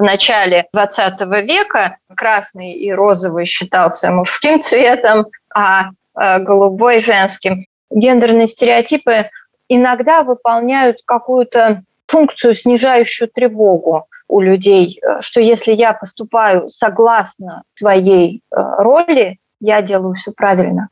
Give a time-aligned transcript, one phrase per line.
[0.00, 7.66] в начале 20 века красный и розовый считался мужским цветом, а э, голубой– женским.
[7.90, 9.28] Гендерные стереотипы
[9.68, 18.40] иногда выполняют какую-то функцию, снижающую тревогу у людей, э, что если я поступаю согласно своей
[18.40, 20.88] э, роли, я делаю все правильно.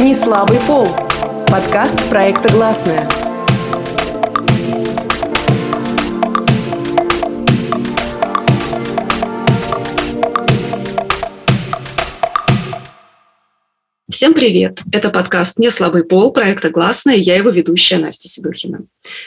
[0.00, 0.88] Не слабый пол.
[1.46, 3.06] Подкаст проекта «Гласная».
[14.22, 14.82] Всем привет!
[14.92, 18.84] Это подкаст «Не слабый пол» проекта «Гласная», я его ведущая Настя Седухина.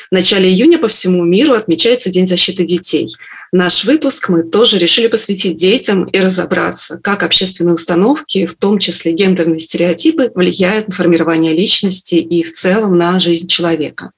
[0.10, 3.14] В начале июня по всему миру отмечается День защиты детей.
[3.52, 9.12] Наш выпуск мы тоже решили посвятить детям и разобраться, как общественные установки, в том числе
[9.12, 14.12] гендерные стереотипы, влияют на формирование личности и в целом на жизнь человека.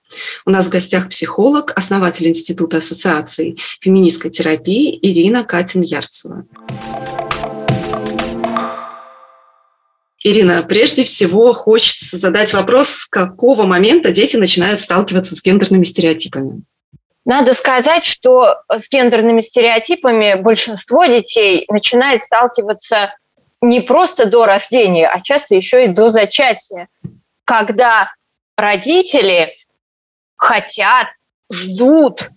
[0.45, 6.45] У нас в гостях психолог, основатель Института ассоциации феминистской терапии Ирина Катин-Ярцева.
[10.27, 16.63] Ирина, прежде всего хочется задать вопрос, с какого момента дети начинают сталкиваться с гендерными стереотипами?
[17.23, 23.15] Надо сказать, что с гендерными стереотипами большинство детей начинает сталкиваться
[23.61, 26.89] не просто до рождения, а часто еще и до зачатия,
[27.45, 28.11] когда
[28.57, 29.53] родители
[30.35, 31.07] хотят,
[31.49, 32.29] ждут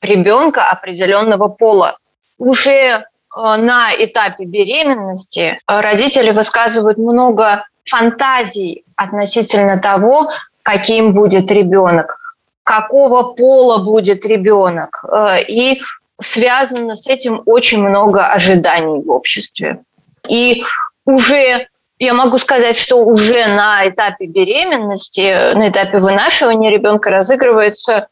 [0.00, 1.98] ребенка определенного пола.
[2.38, 10.30] Уже на этапе беременности родители высказывают много фантазий относительно того,
[10.62, 12.18] каким будет ребенок,
[12.64, 15.04] какого пола будет ребенок.
[15.04, 15.82] Э, и
[16.20, 19.80] связано с этим очень много ожиданий в обществе.
[20.28, 20.64] И
[21.04, 21.66] уже
[21.98, 28.08] я могу сказать, что уже на этапе беременности, на этапе вынашивания ребенка разыгрывается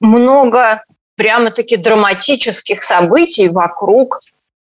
[0.00, 0.84] много
[1.16, 4.20] прямо-таки драматических событий вокруг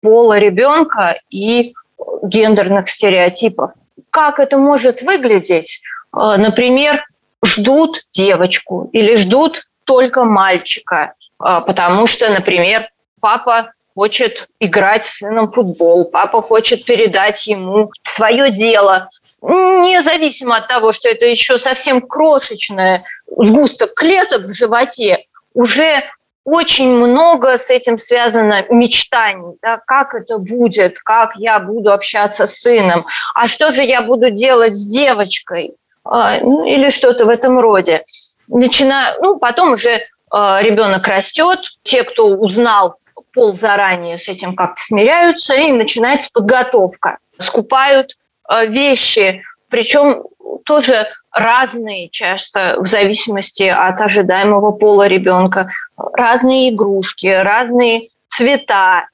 [0.06, 1.73] пола ребенка и
[2.22, 3.72] гендерных стереотипов.
[4.11, 5.81] Как это может выглядеть?
[6.14, 7.04] Э, например,
[7.43, 11.14] ждут девочку или ждут только мальчика,
[11.44, 12.88] э, потому что, например,
[13.20, 19.10] папа хочет играть с сыном в футбол, папа хочет передать ему свое дело,
[19.42, 26.04] независимо от того, что это еще совсем крошечное сгусток клеток в животе, уже
[26.45, 32.60] очень много с этим связано мечтаний, да, как это будет, как я буду общаться с
[32.60, 35.73] сыном, а что же я буду делать с девочкой,
[36.04, 38.06] а, ну, или что-то в этом роде.
[38.48, 42.98] Начиная, ну, потом уже а, ребенок растет, те, кто узнал
[43.33, 47.17] пол заранее, с этим как-то смиряются, и начинается подготовка.
[47.39, 50.23] Скупают а, вещи, причем
[50.64, 55.69] тоже разные часто в зависимости от ожидаемого пола ребенка,
[56.13, 59.07] разные игрушки, разные цвета,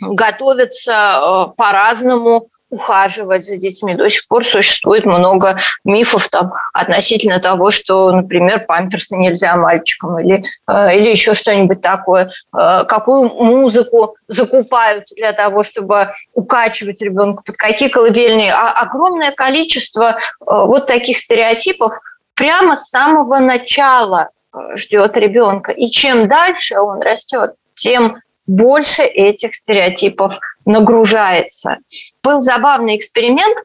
[0.00, 3.94] готовятся э, по-разному ухаживать за детьми.
[3.94, 10.44] До сих пор существует много мифов там, относительно того, что, например, памперсы нельзя мальчикам или,
[10.68, 12.32] э, или еще что-нибудь такое.
[12.56, 18.52] Э, какую музыку закупают для того, чтобы укачивать ребенка, под какие колыбельные.
[18.52, 20.16] А огромное количество э,
[20.46, 21.92] вот таких стереотипов
[22.34, 25.72] прямо с самого начала э, ждет ребенка.
[25.72, 28.18] И чем дальше он растет, тем
[28.50, 31.78] больше этих стереотипов нагружается.
[32.22, 33.56] Был забавный эксперимент,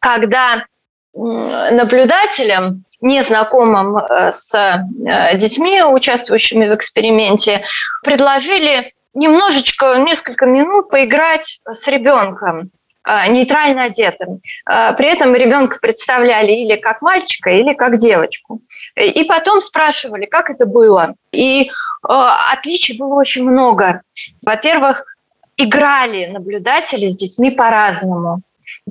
[0.00, 0.66] когда
[1.14, 7.64] наблюдателям, незнакомым э, с э, детьми, участвующими в эксперименте,
[8.04, 12.70] предложили немножечко, несколько минут поиграть с ребенком.
[13.08, 14.40] Э, нейтрально одетым.
[14.70, 18.60] Э, при этом ребенка представляли или как мальчика, или как девочку.
[18.96, 21.14] И потом спрашивали, как это было.
[21.32, 21.68] И э,
[22.52, 24.02] отличий было очень много.
[24.42, 25.06] Во-первых,
[25.56, 28.42] играли наблюдатели с детьми по-разному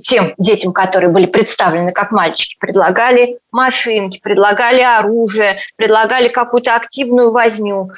[0.02, 7.92] тем детям, которые были представлены как мальчики, предлагали машинки, предлагали оружие, предлагали какую-то активную возню.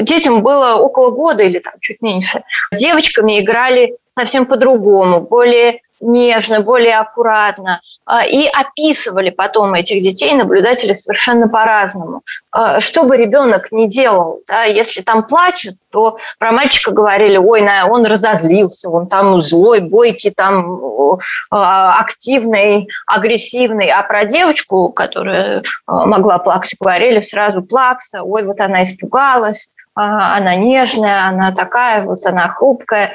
[0.00, 2.42] Детям было около года или там чуть меньше.
[2.72, 7.80] С девочками играли совсем по-другому, более нежно, более аккуратно.
[8.04, 12.22] А, и описывали потом этих детей наблюдатели совершенно по-разному.
[12.50, 17.62] А, что бы ребенок ни делал, да, если там плачет, то про мальчика говорили, ой,
[17.88, 20.80] он разозлился, он там злой, бойкий, там
[21.50, 23.88] а, активный, агрессивный.
[23.88, 31.26] А про девочку, которая могла плакать, говорили сразу плакса, ой, вот она испугалась, она нежная,
[31.26, 33.12] она такая, вот она хрупкая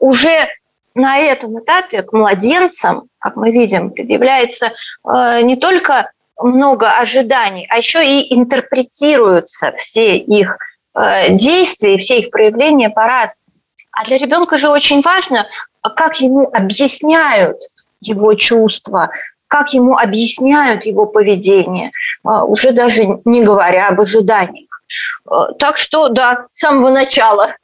[0.00, 0.48] уже
[0.94, 4.72] на этом этапе к младенцам, как мы видим, предъявляется
[5.04, 10.58] э, не только много ожиданий, а еще и интерпретируются все их
[10.94, 13.40] э, действия, все их проявления по-разному.
[13.92, 15.46] А для ребенка же очень важно,
[15.82, 17.58] как ему объясняют
[18.00, 19.10] его чувства,
[19.48, 24.68] как ему объясняют его поведение, уже даже не говоря об ожиданиях.
[25.58, 27.54] Так что, да, с самого начала.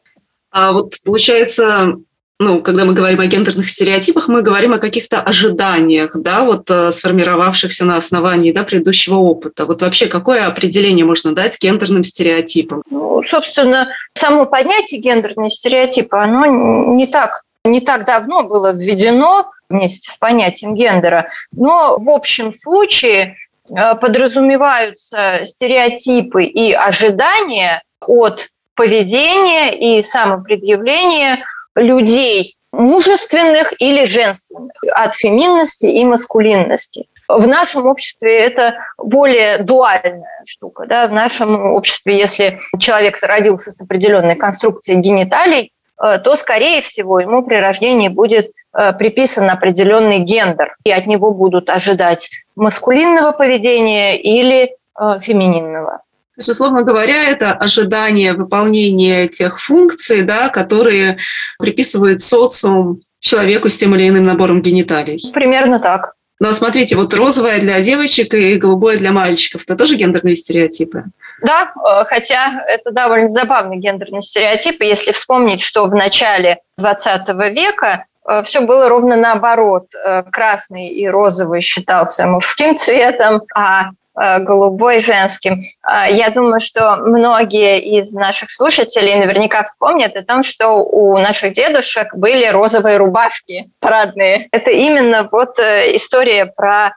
[0.50, 1.96] А вот получается,
[2.43, 6.93] ну, когда мы говорим о гендерных стереотипах, мы говорим о каких-то ожиданиях, да, вот э,
[6.93, 9.67] сформировавшихся на основании, да, предыдущего опыта.
[9.67, 12.83] Вот вообще какое определение можно дать гендерным стереотипам?
[12.91, 16.47] Ну, собственно, само понятие гендерные стереотипы, оно
[16.94, 23.37] не так, не так давно было введено вместе с понятием гендера, но в общем случае
[23.69, 31.44] э, подразумеваются стереотипы и ожидания от поведения и самопредъявления
[31.75, 37.07] людей мужественных или женственных, от феминности и маскулинности.
[37.29, 40.87] В нашем обществе это более дуальная штука.
[40.87, 41.07] Да?
[41.07, 45.73] В нашем обществе, если человек родился с определенной конструкцией гениталий,
[46.03, 51.33] э, то, скорее всего, ему при рождении будет э, приписан определенный гендер, и от него
[51.33, 56.01] будут ожидать маскулинного поведения или э, фемининного.
[56.34, 61.19] То есть, условно говоря, это ожидание выполнения тех функций, да, которые
[61.58, 65.20] приписывает социум человеку с тем или иным набором гениталий.
[65.32, 66.14] Примерно так.
[66.40, 71.05] Но смотрите, вот розовое для девочек и голубое для мальчиков– это тоже гендерные стереотипы?
[71.40, 74.82] Да, э, хотя это довольно забавный гендерный стереотип.
[74.82, 79.87] Если вспомнить, что в начале 20 века э, все было ровно наоборот.
[79.94, 85.64] Э, красный и розовый считался мужским цветом, а голубой женским.
[85.88, 91.53] Э, я думаю, что многие из наших слушателей наверняка вспомнят о том, что у наших
[91.53, 94.49] дедушек были розовые рубашки парадные.
[94.53, 96.94] Это именно вот э, история про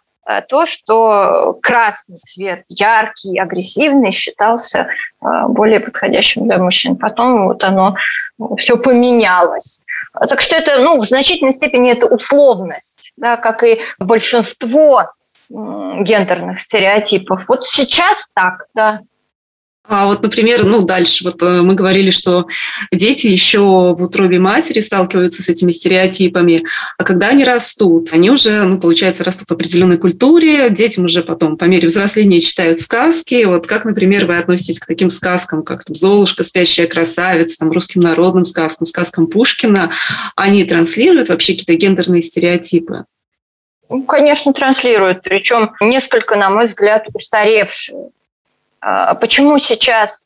[0.49, 4.87] то, что красный цвет, яркий, агрессивный, считался
[5.21, 6.95] более подходящим для мужчин.
[6.95, 7.95] Потом вот оно
[8.57, 9.81] все поменялось.
[10.27, 15.11] Так что это, ну, в значительной степени это условность, да, как и большинство
[15.49, 17.47] гендерных стереотипов.
[17.47, 19.01] Вот сейчас так, да.
[19.87, 22.47] А вот, например, ну дальше, вот э, мы говорили, что
[22.91, 26.63] дети еще в утробе матери сталкиваются с этими стереотипами,
[26.97, 31.57] а когда они растут, они уже, ну, получается, растут в определенной культуре, детям уже потом
[31.57, 33.43] по мере взросления читают сказки.
[33.43, 38.01] Вот как, например, вы относитесь к таким сказкам, как там, «Золушка», «Спящая красавица», там, русским
[38.01, 39.91] народным сказкам, сказкам Пушкина?
[40.35, 43.05] Они транслируют вообще какие-то гендерные стереотипы?
[43.89, 48.09] Ну, конечно, транслируют, причем несколько, на мой взгляд, устаревшие.
[48.81, 50.23] А почему сейчас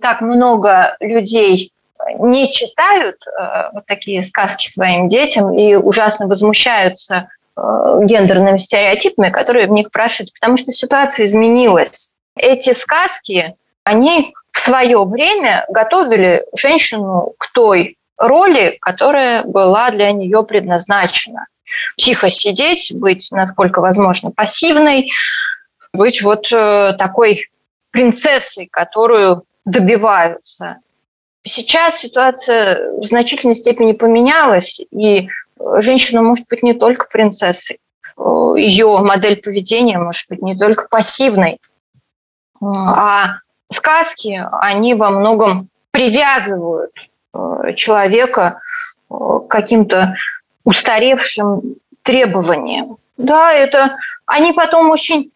[0.00, 1.72] так много людей
[2.18, 7.60] не читают э, вот такие сказки своим детям и ужасно возмущаются э,
[8.04, 12.12] гендерными стереотипами, которые в них прошиты, потому что ситуация изменилась.
[12.36, 20.42] Эти сказки, они в свое время готовили женщину к той роли, которая была для нее
[20.44, 21.46] предназначена
[21.96, 25.10] тихо сидеть, быть, насколько возможно, пассивной,
[25.92, 27.50] быть вот э, такой
[27.90, 30.76] принцессой, которую добиваются.
[31.42, 35.28] Сейчас ситуация в значительной степени поменялась, и
[35.78, 37.80] женщина может быть не только принцессой,
[38.56, 41.58] ее модель поведения может быть не только пассивной,
[42.60, 43.36] а
[43.72, 46.92] сказки, они во многом привязывают
[47.32, 48.60] э, человека
[49.08, 50.14] к каким-то
[50.64, 52.98] устаревшим требованиям.
[53.16, 55.32] Да, это они потом очень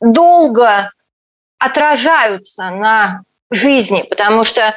[0.00, 0.92] долго
[1.58, 4.74] отражаются на жизни, потому что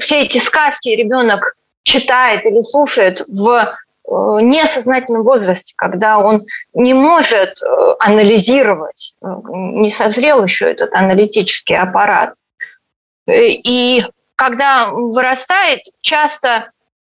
[0.00, 4.10] все эти сказки ребенок читает или слушает в э,
[4.42, 6.44] несознательном возрасте, когда он
[6.74, 12.34] не может э, анализировать, э, не созрел еще этот аналитический аппарат.
[13.26, 14.04] И
[14.36, 16.70] когда вырастает, часто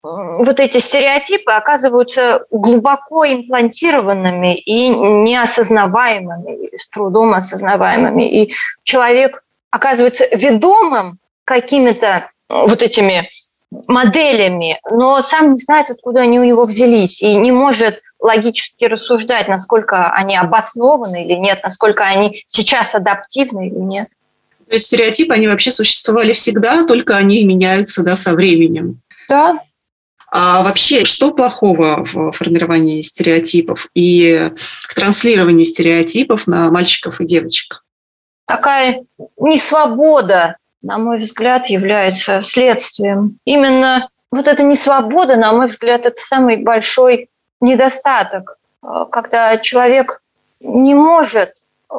[0.03, 8.43] вот эти стереотипы оказываются глубоко имплантированными и неосознаваемыми, с трудом осознаваемыми.
[8.43, 13.29] И человек оказывается ведомым какими-то вот этими
[13.87, 19.49] моделями, но сам не знает, откуда они у него взялись, и не может логически рассуждать,
[19.49, 24.09] насколько они обоснованы или нет, насколько они сейчас адаптивны или нет.
[24.67, 29.01] То есть стереотипы, они вообще существовали всегда, только они меняются да, со временем.
[29.29, 29.59] Да,
[30.31, 37.85] а вообще, что плохого в формировании стереотипов и в транслировании стереотипов на мальчиков и девочек?
[38.47, 39.05] Такая
[39.39, 43.39] несвобода, на мой взгляд, является следствием.
[43.45, 47.29] Именно вот эта несвобода, на мой взгляд, это самый большой
[47.61, 48.57] недостаток,
[49.11, 50.23] когда человек
[50.61, 51.55] не может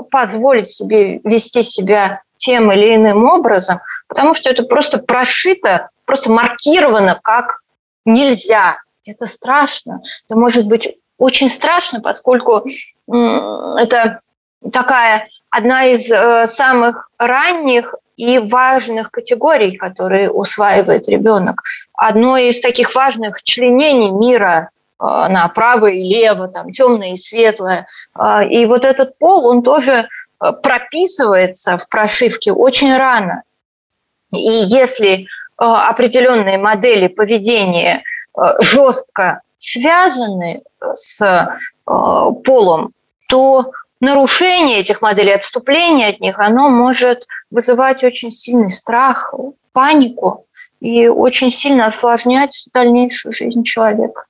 [0.10, 7.20] позволить себе вести себя тем или иным образом, потому что это просто прошито, просто маркировано
[7.22, 7.62] как
[8.05, 8.77] нельзя.
[9.05, 10.01] Это страшно.
[10.27, 12.65] Это может быть очень страшно, поскольку
[13.08, 14.22] это
[14.72, 21.62] такая одна из э, самых ранних и важных категорий, которые усваивает ребенок.
[21.93, 27.86] Одно из таких важных членений мира э, на правое и лево, там, темное и светлое.
[28.17, 30.08] Э, и вот этот пол, он тоже
[30.39, 33.43] прописывается в прошивке очень рано.
[34.34, 35.27] И если
[35.62, 38.03] определенные модели поведения
[38.60, 40.63] жестко связаны
[40.96, 41.50] с
[41.86, 42.94] полом,
[43.27, 49.34] то нарушение этих моделей, отступление от них, оно может вызывать очень сильный страх,
[49.72, 50.48] панику
[50.80, 54.25] и очень сильно осложнять дальнейшую жизнь человека.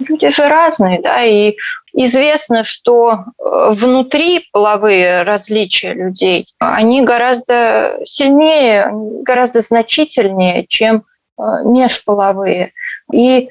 [0.00, 1.56] Люди же разные, да, и
[1.96, 8.90] известно, что э, внутри половые различия людей, они гораздо сильнее,
[9.22, 10.96] гораздо значительнее, чем
[11.38, 12.72] э, межполовые.
[13.12, 13.48] И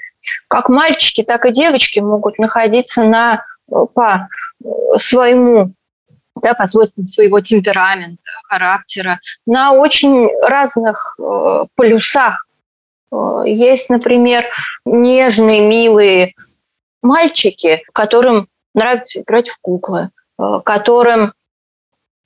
[0.48, 4.30] как мальчики, так и девочки могут находиться на, э, по
[5.00, 5.72] своему
[6.42, 12.46] да, по свойствам своего темперамента, характера, на очень разных э, полюсах.
[13.46, 14.44] Есть, например,
[14.86, 16.34] нежные, милые
[17.06, 20.10] мальчики, которым нравится играть в куклы,
[20.40, 21.34] э, которым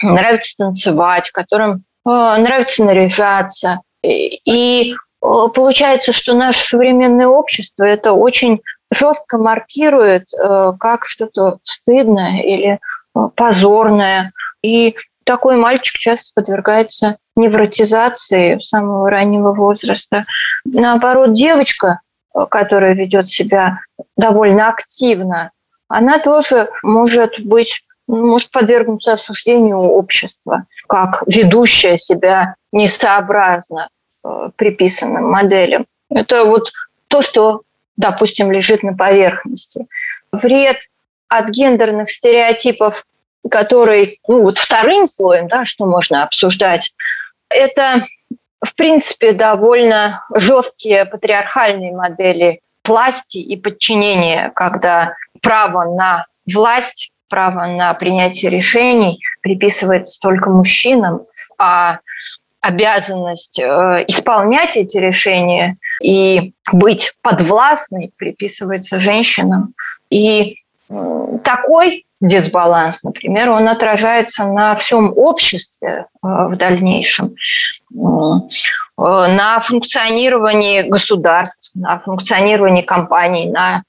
[0.01, 3.81] нравится танцевать, которым э, нравится наряжаться.
[4.01, 10.31] И э, получается, что наше современное общество это очень жестко маркирует
[10.79, 12.79] как что-то стыдное или
[13.35, 14.31] позорное.
[14.63, 14.95] И
[15.25, 20.23] такой мальчик часто подвергается невротизации самого раннего возраста.
[20.65, 21.99] Наоборот, девочка,
[22.49, 23.79] которая ведет себя
[24.17, 25.51] довольно активно,
[25.87, 33.89] она тоже может быть может подвергнуться осуждению общества, как ведущая себя несообразно
[34.55, 35.85] приписанным моделям.
[36.09, 36.71] Это вот
[37.07, 37.61] то, что
[37.99, 39.85] допустим, лежит на поверхности.
[40.31, 40.77] Вред
[41.27, 43.05] от гендерных стереотипов,
[43.51, 46.93] который, ну вот вторым слоем, да, что можно обсуждать,
[47.49, 48.05] это,
[48.61, 57.93] в принципе, довольно жесткие патриархальные модели власти и подчинения, когда право на власть, право на
[57.93, 61.21] принятие решений приписывается только мужчинам,
[61.57, 61.99] а
[62.61, 69.73] обязанность э, исполнять эти решения и быть подвластной приписывается женщинам.
[70.09, 70.57] И
[71.43, 77.35] такой дисбаланс, например, он отражается на всем обществе э, в дальнейшем,
[77.91, 77.95] э,
[78.97, 83.83] на функционировании государств, на функционировании компаний, на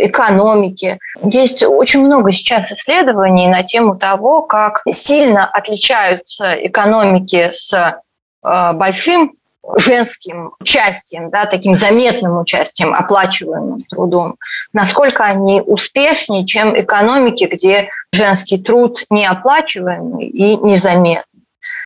[0.00, 0.98] экономике.
[1.22, 8.00] Есть очень много сейчас исследований на тему того, как сильно отличаются экономики с
[8.42, 9.34] Э, большим
[9.76, 14.36] женским участием, да, таким заметным участием, оплачиваемым трудом,
[14.72, 21.24] насколько они успешнее, чем экономики, где женский труд неоплачиваемый и незаметный.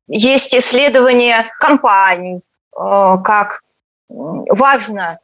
[0.06, 2.40] Есть исследования компаний,
[2.76, 3.62] э, как
[4.08, 5.18] важно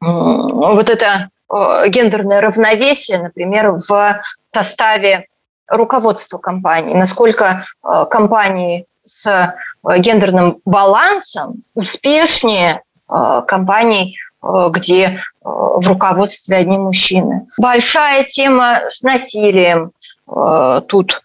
[0.00, 4.22] вот это э, гендерное равновесие, например, в
[4.52, 5.26] составе
[5.66, 16.58] руководства компании, насколько компании с э, гендерным балансом успешнее э, компаний, э, где в руководстве
[16.58, 17.46] одни мужчины.
[17.56, 19.92] Большая тема с насилием.
[20.26, 21.22] Тут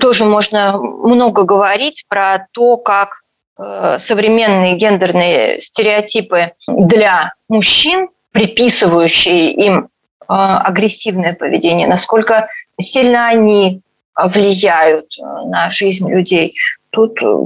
[0.00, 3.22] тоже можно много говорить про то, как
[3.56, 9.88] современные гендерные стереотипы для мужчин, приписывающие им
[10.26, 12.48] агрессивное поведение, насколько
[12.80, 13.80] сильно они
[14.16, 15.06] влияют
[15.44, 16.56] на жизнь людей
[16.92, 17.36] тут э,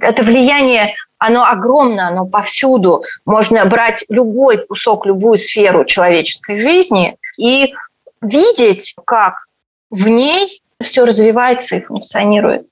[0.00, 3.04] это влияние, оно огромно, оно повсюду.
[3.24, 7.72] Можно брать любой кусок, любую сферу человеческой жизни и
[8.20, 9.46] видеть, как
[9.90, 12.66] в ней все развивается и функционирует.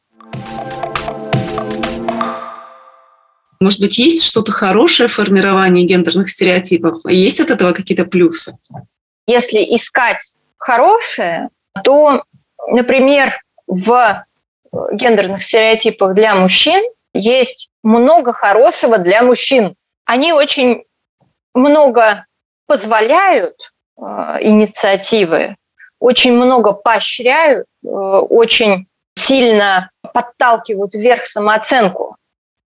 [3.61, 6.99] Может быть, есть что-то хорошее в формировании гендерных стереотипов?
[7.09, 8.53] Есть от этого какие-то плюсы?
[9.27, 11.49] Если искать хорошее,
[11.83, 12.25] то,
[12.69, 14.25] например, в
[14.93, 19.75] гендерных стереотипах для мужчин есть много хорошего для мужчин.
[20.05, 20.85] Они очень
[21.55, 22.27] много
[22.67, 24.03] позволяют э,
[24.41, 25.57] инициативы,
[26.01, 32.17] очень много поощряют, э, очень сильно подталкивают вверх самооценку.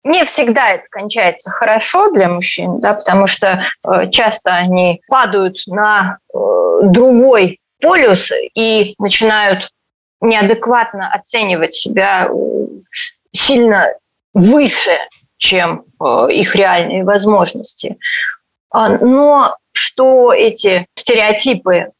[0.03, 6.17] Не всегда это кончается хорошо для мужчин, да, потому что э, часто они падают на
[6.33, 6.37] э,
[6.83, 9.69] другой полюс и начинают
[10.21, 12.29] неадекватно оценивать себя,
[13.31, 13.93] сильно
[14.33, 14.97] выше,
[15.37, 17.97] чем э, их реальные возможности.
[18.69, 21.91] А, но что эти стереотипы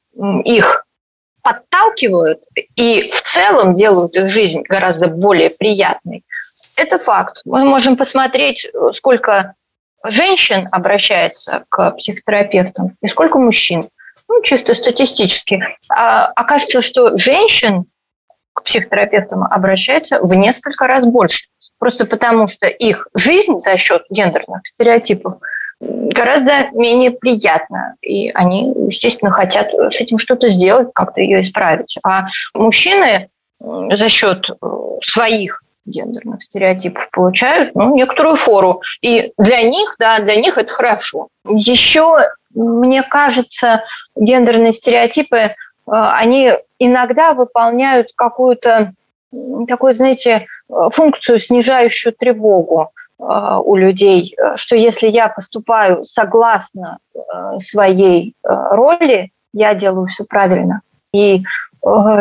[0.45, 0.85] их
[1.41, 2.41] подталкивают
[2.75, 6.23] и в целом делают их жизнь гораздо более приятной,
[6.75, 7.41] это факт.
[7.45, 9.55] Мы можем посмотреть, сколько
[10.03, 13.89] женщин обращается к психотерапевтам и сколько мужчин.
[14.27, 15.61] Ну, чисто статистически.
[15.89, 17.85] А, окажется, что женщин
[18.53, 21.47] к психотерапевтам обращается в несколько раз больше.
[21.79, 25.35] Просто потому, что их жизнь за счет гендерных стереотипов
[25.79, 27.95] гораздо менее приятна.
[28.01, 31.95] И они, естественно, хотят с этим что-то сделать, как-то ее исправить.
[32.03, 33.29] А мужчины
[33.59, 34.53] за счет э,
[35.03, 38.81] своих гендерных стереотипов получают ну, некоторую фору.
[39.01, 41.29] И для них, да, для них это хорошо.
[41.47, 42.17] Еще,
[42.53, 43.83] мне кажется,
[44.15, 45.55] гендерные стереотипы,
[45.85, 48.93] они иногда выполняют какую-то
[49.67, 53.23] такую, знаете, функцию, снижающую тревогу э,
[53.63, 60.81] у людей, что если я поступаю согласно э, своей роли, я делаю все правильно.
[61.13, 61.43] И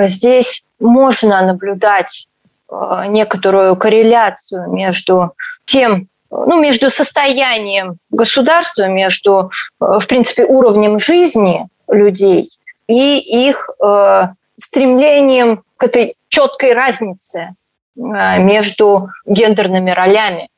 [0.09, 2.29] здесь можно наблюдать
[2.71, 5.33] Э, некоторую корреляцию между
[5.65, 9.51] тем, ну, между состоянием государства, между,
[9.81, 12.49] э, в принципе, уровнем жизни людей
[12.91, 14.23] и их э,
[14.57, 17.55] стремлением к этой четкой разнице
[17.97, 20.49] э, между гендерными ролями.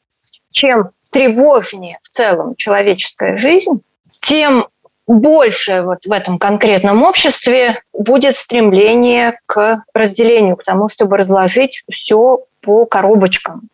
[0.51, 3.83] Чем тревожнее в целом человеческая жизнь,
[4.21, 4.67] тем
[5.07, 12.41] больше вот в этом конкретном обществе будет стремление к разделению, к тому, чтобы разложить все
[12.63, 13.69] по коробочкам.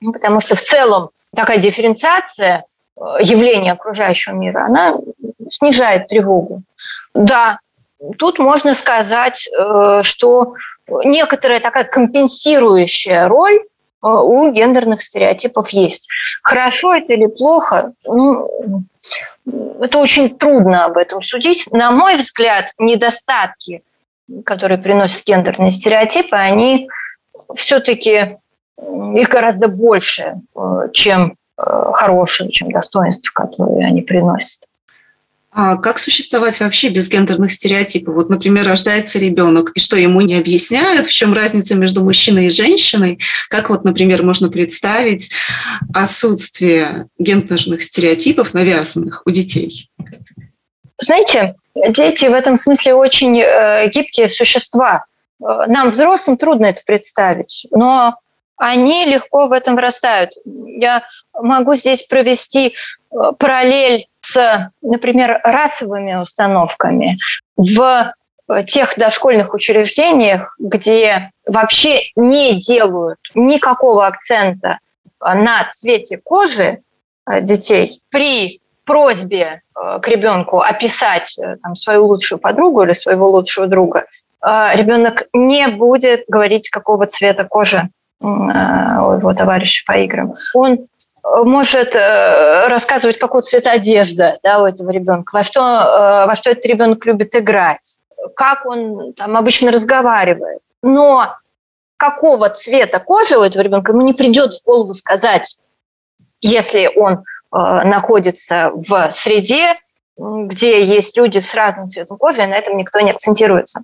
[0.00, 2.64] Ну, потому что в целом такая дифференциация
[2.96, 4.94] э, явления окружающего мира, она
[5.50, 6.62] снижает тревогу.
[7.12, 7.58] Да,
[8.18, 10.54] тут можно сказать, э, что
[11.04, 13.60] некоторая такая компенсирующая роль э,
[14.02, 16.08] у гендерных стереотипов есть.
[16.42, 18.84] Хорошо это или плохо, ну,
[19.80, 21.66] это очень трудно об этом судить.
[21.70, 23.82] На мой взгляд, недостатки,
[24.44, 26.88] которые приносят гендерные стереотипы, они
[27.56, 28.38] все-таки
[29.14, 30.60] их гораздо больше, э,
[30.92, 34.60] чем хорошие, чем достоинства, которые они приносят.
[35.52, 38.14] А как существовать вообще без гендерных стереотипов?
[38.14, 42.50] Вот, например, рождается ребенок, и что ему не объясняют, в чем разница между мужчиной и
[42.50, 43.18] женщиной?
[43.48, 45.32] Как вот, например, можно представить
[45.92, 49.90] отсутствие гендерных стереотипов, навязанных у детей?
[50.98, 55.04] Знаете, дети в этом смысле очень э, гибкие существа.
[55.42, 58.16] Э, нам, взрослым, трудно это представить, но
[58.60, 60.30] они легко в этом вырастают.
[60.44, 62.74] Я могу здесь провести
[63.10, 67.18] э, параллель с, например, расовыми установками
[67.56, 68.12] в
[68.66, 74.78] тех дошкольных учреждениях, где вообще не делают никакого акцента
[75.20, 76.82] на цвете кожи
[77.26, 83.28] э, детей при просьбе э, к ребенку описать э, там, свою лучшую подругу или своего
[83.28, 84.06] лучшего друга,
[84.42, 87.90] ребенок не будет говорить, какого цвета кожи
[88.20, 90.34] у его товарища по играм.
[90.54, 90.86] Он
[91.22, 96.50] может э, рассказывать, какого цвета одежда да, у этого ребенка, во что, э, во что
[96.50, 97.98] этот ребенок любит играть,
[98.34, 100.60] как он там обычно разговаривает.
[100.82, 101.36] Но
[101.96, 105.58] какого цвета кожи у этого ребенка ему не придет в голову сказать,
[106.40, 107.18] если он э,
[107.52, 109.76] находится в среде,
[110.16, 113.80] где есть люди с разным цветом кожи, и на этом никто не акцентируется.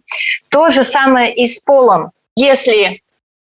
[0.48, 2.12] То же самое и с полом.
[2.34, 2.98] Если э,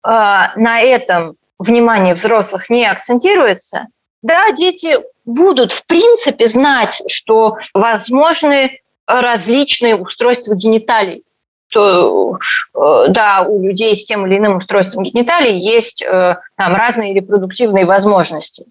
[0.04, 3.88] на этом внимание взрослых не акцентируется,
[4.22, 11.24] да, дети будут в принципе знать, что возможны различные устройства гениталий,
[11.70, 12.38] что
[12.76, 17.86] э, да, у людей с тем или иным устройством гениталий есть э, там разные репродуктивные
[17.86, 18.66] возможности,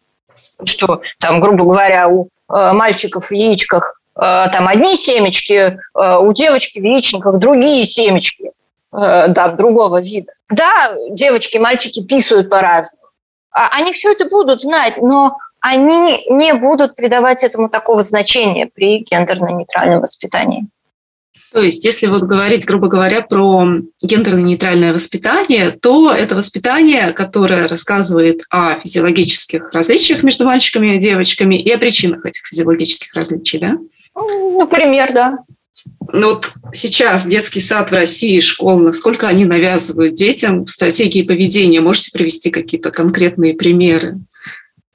[0.64, 6.82] что там, грубо говоря, у э, мальчиков в яичках там одни семечки, у девочки в
[6.82, 8.50] яичниках другие семечки.
[8.92, 10.32] Э, да, другого вида.
[10.50, 13.02] Да, девочки, мальчики писают по-разному.
[13.50, 19.04] А они все это будут знать, но они не будут придавать этому такого значения при
[19.04, 20.66] гендерно-нейтральном воспитании.
[21.52, 23.64] То есть, если вот говорить, грубо говоря, про
[24.02, 31.70] гендерно-нейтральное воспитание, то это воспитание, которое рассказывает о физиологических различиях между мальчиками и девочками и
[31.70, 33.76] о причинах этих физиологических различий, да?
[34.14, 35.38] Ну, например, да.
[36.12, 41.80] Ну вот сейчас детский сад в России, школы, насколько они навязывают детям стратегии поведения?
[41.80, 44.18] Можете привести какие-то конкретные примеры?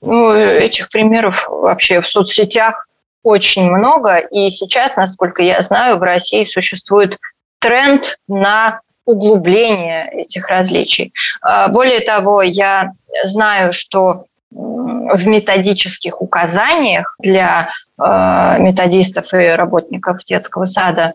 [0.01, 2.87] Ну, этих примеров вообще в соцсетях
[3.21, 4.17] очень много.
[4.17, 7.17] И сейчас, насколько я знаю, в России существует
[7.59, 11.13] тренд на углубление этих различий.
[11.41, 12.91] А, более того, я
[13.23, 21.13] знаю, что в методических указаниях для а, методистов и работников детского сада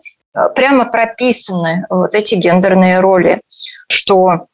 [0.55, 3.41] прямо прописаны вот эти гендерные роли,
[3.89, 4.47] что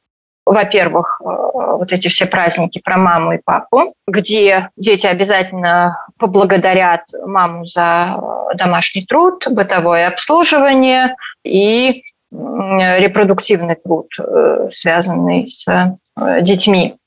[0.45, 8.19] во-первых, вот эти все праздники про маму и папу, где дети обязательно поблагодарят маму за
[8.55, 16.97] домашний труд, бытовое обслуживание и репродуктивный труд, э, связанный с э, детьми.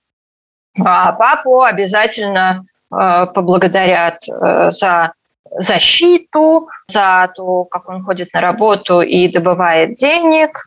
[0.85, 5.13] А папу обязательно э, поблагодарят за
[5.51, 10.67] защиту, за то, как он ходит на работу и добывает денег,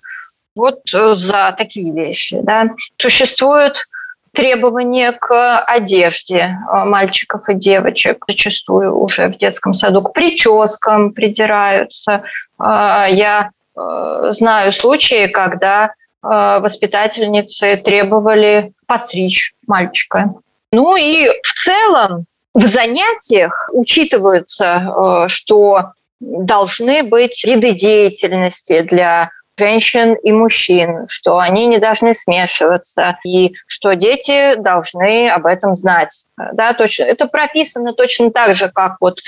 [0.56, 2.40] вот за такие вещи.
[2.42, 2.72] Да.
[2.98, 3.86] Существуют
[4.34, 12.24] требования к одежде мальчиков и девочек, зачастую уже в детском саду, к прическам придираются.
[12.60, 15.90] Я Э, знаю случаи, когда э,
[16.22, 20.34] воспитательницы требовали постричь мальчика.
[20.72, 30.14] Ну и в целом в занятиях учитываются, э, что должны быть виды деятельности для женщин
[30.16, 36.26] и мужчин, что они не должны смешиваться, и что дети должны об этом знать.
[36.54, 39.20] Да, точно, это прописано точно так же, как вот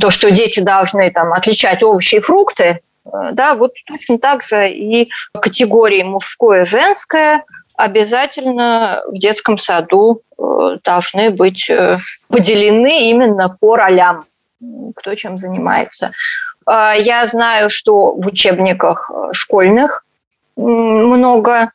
[0.00, 4.70] то, что дети должны там, отличать овощи и фрукты, Э, да, вот точно так же
[4.70, 5.10] и
[5.40, 13.76] категории мужское и женское обязательно в детском саду э, должны быть э, поделены именно по
[13.76, 14.26] ролям,
[14.96, 16.12] кто чем занимается.
[16.66, 20.04] Я знаю, что в учебниках школьных
[20.56, 21.72] много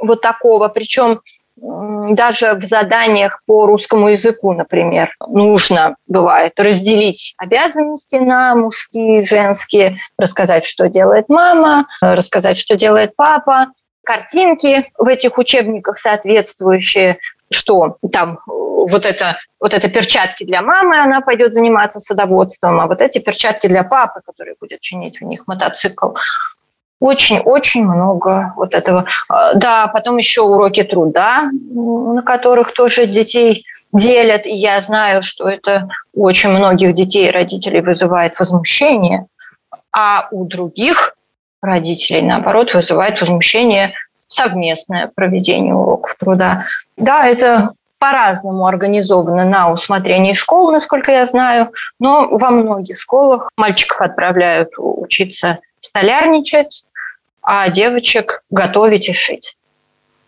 [0.00, 1.20] вот такого, причем
[1.60, 10.64] даже в заданиях по русскому языку, например, нужно бывает разделить обязанности на мужские женские, рассказать,
[10.64, 13.68] что делает мама, рассказать, что делает папа,
[14.04, 17.18] картинки в этих учебниках соответствующие,
[17.50, 23.02] что там вот это, вот это перчатки для мамы, она пойдет заниматься садоводством, а вот
[23.02, 26.12] эти перчатки для папы, который будет чинить у них мотоцикл.
[27.00, 29.06] Очень-очень много вот этого.
[29.28, 34.46] А, да, потом еще уроки труда, на которых тоже детей делят.
[34.46, 39.26] И я знаю, что это очень многих детей и родителей вызывает возмущение,
[39.92, 41.16] а у других
[41.62, 43.94] родителей, наоборот, вызывает возмущение
[44.28, 46.64] совместное проведение уроков труда.
[46.96, 54.00] Да, это по-разному организовано на усмотрении школ, насколько я знаю, но во многих школах мальчиков
[54.00, 56.84] отправляют учиться столярничать,
[57.42, 59.56] а девочек готовить и шить.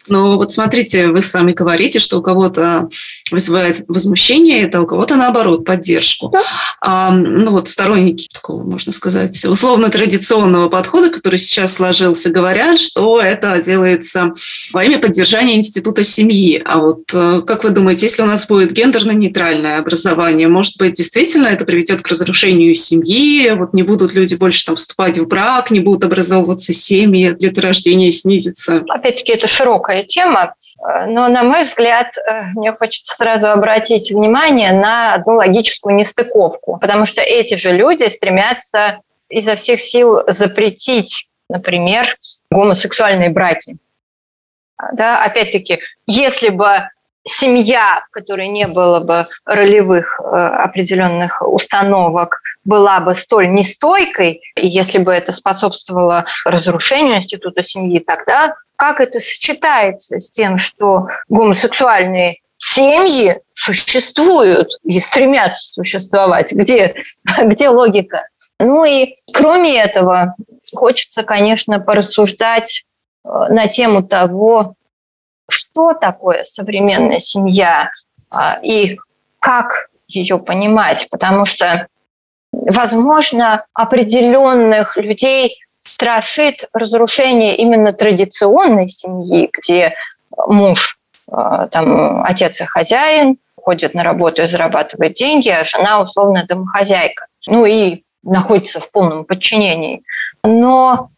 [0.06, 2.88] Но вот смотрите, вы сами говорите, что у кого-то
[3.30, 6.30] вызывает возмущение, это у кого-то наоборот поддержку.
[6.32, 6.42] Да.
[6.80, 13.62] А, ну вот сторонники такого, можно сказать, условно-традиционного подхода, который сейчас сложился, говорят, что это
[13.62, 14.32] делается
[14.72, 16.60] во имя поддержания института семьи.
[16.64, 21.46] А вот э, как вы думаете, если у нас будет гендерно-нейтральное образование, может быть, действительно
[21.46, 25.80] это приведет к разрушению семьи, вот не будут люди больше там вступать в брак, не
[25.80, 28.82] будут образовываться семьи, деторождение снизится?
[28.88, 34.10] Опять-таки, это широкая широкая тема, э, но, на мой взгляд, э, мне хочется сразу обратить
[34.10, 41.28] внимание на одну логическую нестыковку, потому что эти же люди стремятся изо всех сил запретить,
[41.48, 42.16] например,
[42.50, 43.76] гомосексуальные браки.
[44.92, 46.88] Да, опять-таки, если бы
[47.24, 54.66] семья, в которой не было бы ролевых э, определенных установок, была бы столь нестойкой, и
[54.66, 62.38] если бы это способствовало разрушению института семьи, тогда как это сочетается с тем, что гомосексуальные
[62.58, 66.52] семьи существуют и стремятся существовать?
[66.52, 66.96] Где,
[67.44, 68.26] где логика?
[68.58, 70.34] Ну и кроме этого,
[70.74, 72.82] хочется, конечно, порассуждать
[73.24, 74.74] э, на тему того,
[75.48, 77.88] что такое современная семья
[78.30, 78.98] а, и
[79.38, 81.86] как ее понимать, потому что,
[82.50, 85.60] возможно, определенных людей
[85.94, 89.94] страшит разрушение именно традиционной семьи, где
[90.36, 90.98] муж,
[91.30, 97.26] э, там, отец и хозяин, ходит на работу и зарабатывает деньги, а жена условно домохозяйка.
[97.46, 100.02] Ну и находится в полном подчинении.
[100.42, 101.10] Но,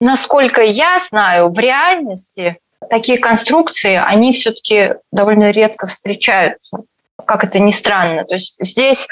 [0.00, 2.58] насколько я знаю, в реальности
[2.90, 6.78] такие конструкции, они все-таки довольно редко встречаются,
[7.24, 8.24] как это ни странно.
[8.24, 9.06] То есть здесь,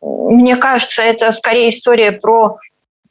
[0.00, 2.58] мне кажется, это скорее история про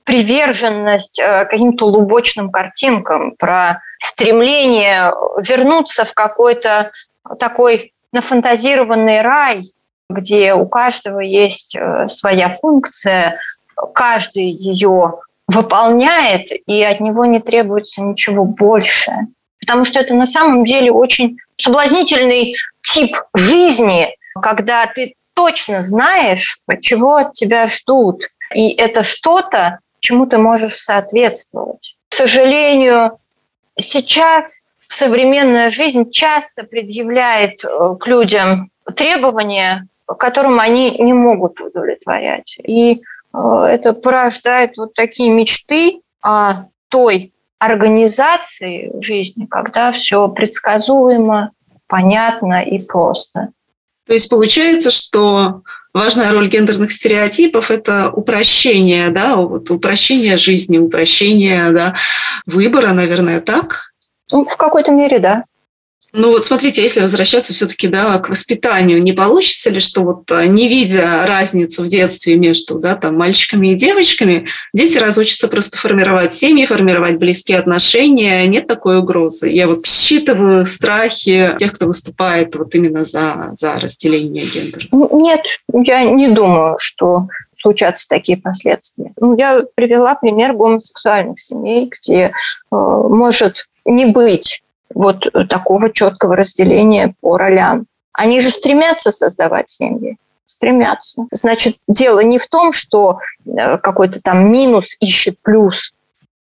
[0.04, 6.92] приверженность э, каким-то лубочным картинкам, про стремление вернуться в какой-то
[7.40, 9.64] такой нафантазированный рай,
[10.10, 13.40] где у каждого есть э, своя функция,
[13.94, 19.12] каждый ее выполняет, и от него не требуется ничего больше.
[19.60, 27.16] Потому что это на самом деле очень соблазнительный тип жизни, когда ты точно знаешь, чего
[27.16, 28.24] от тебя ждут.
[28.54, 31.96] И это что-то, чему ты можешь соответствовать.
[32.10, 33.18] К сожалению,
[33.80, 39.88] сейчас современная жизнь часто предъявляет э, к людям требования,
[40.20, 42.58] которым они не могут удовлетворять.
[42.62, 43.02] И
[43.34, 43.38] э,
[43.70, 51.52] это порождает вот такие мечты о той организации жизни, когда все предсказуемо,
[51.88, 53.50] понятно и просто.
[54.06, 55.62] То есть получается, что
[55.94, 61.96] важная роль гендерных стереотипов– это упрощение, да, вот упрощение жизни, упрощение да,
[62.46, 63.94] выбора, наверное, так?
[64.32, 65.44] Ну, в какой-то мере, да.
[66.16, 70.46] Ну вот смотрите, если возвращаться все-таки да, к воспитанию, не получится ли, что вот а,
[70.46, 76.32] не видя разницу в детстве между да, там, мальчиками и девочками, дети разучатся просто формировать
[76.32, 79.50] семьи, формировать близкие отношения, нет такой угрозы.
[79.50, 84.88] Я вот считываю страхи тех, кто выступает вот именно за, за разделение гендера.
[84.92, 85.42] Нет,
[85.74, 87.28] я не думаю, что
[87.60, 89.14] случатся такие последствия.
[89.20, 92.32] Ну, я привела пример гомосексуальных семей, где э,
[92.72, 94.62] может не быть
[94.94, 97.86] вот такого четкого разделения по ролям.
[98.14, 101.26] Они же стремятся создавать семьи стремятся.
[101.32, 105.94] Значит, дело не в том, что э, какой-то там минус ищет плюс.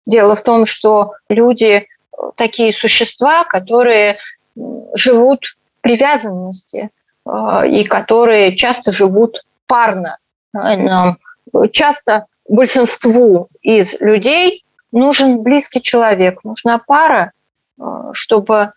[0.06, 1.86] Дело в том, что люди
[2.34, 4.18] такие существа, которые
[4.94, 6.90] живут в привязанности
[7.24, 10.18] э, и которые часто живут парно.
[11.70, 17.39] Часто большинству из людей нужен близкий человек, нужна пара, Э,
[18.12, 18.72] чтобы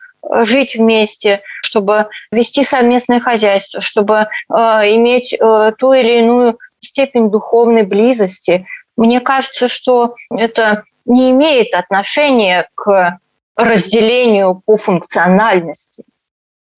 [0.46, 4.54] жить вместе, чтобы вести совместное хозяйство, чтобы э,
[4.96, 8.66] иметь э, ту или иную степень духовной близости.
[8.96, 13.20] Мне кажется, что это не имеет отношения к
[13.56, 16.06] разделению по функциональности.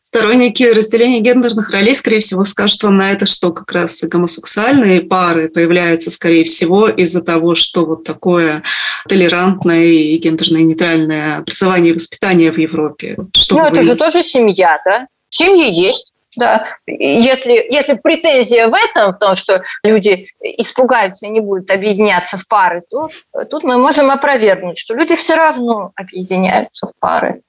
[0.08, 5.50] Сторонники разделения гендерных ролей, скорее всего, скажут вам на это, что как раз гомосексуальные пары
[5.50, 8.62] появляются, скорее всего, из-за того, что вот такое
[9.10, 13.18] толерантное и гендерно-нейтральное образование и воспитание в Европе.
[13.36, 15.08] Что ну, это же тоже семья, да?
[15.30, 16.13] Семьи есть.
[16.36, 16.68] Да.
[16.86, 22.48] Если, если претензия в этом, в том, что люди испугаются и не будут объединяться в
[22.48, 23.10] пары, то
[23.50, 27.41] тут мы можем опровергнуть, что люди все равно объединяются в пары.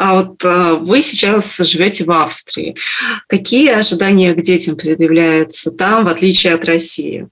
[0.00, 2.74] А вот э, вы сейчас живете в Австрии.
[3.26, 7.28] Какие ожидания к детям предъявляются там, в отличие от России?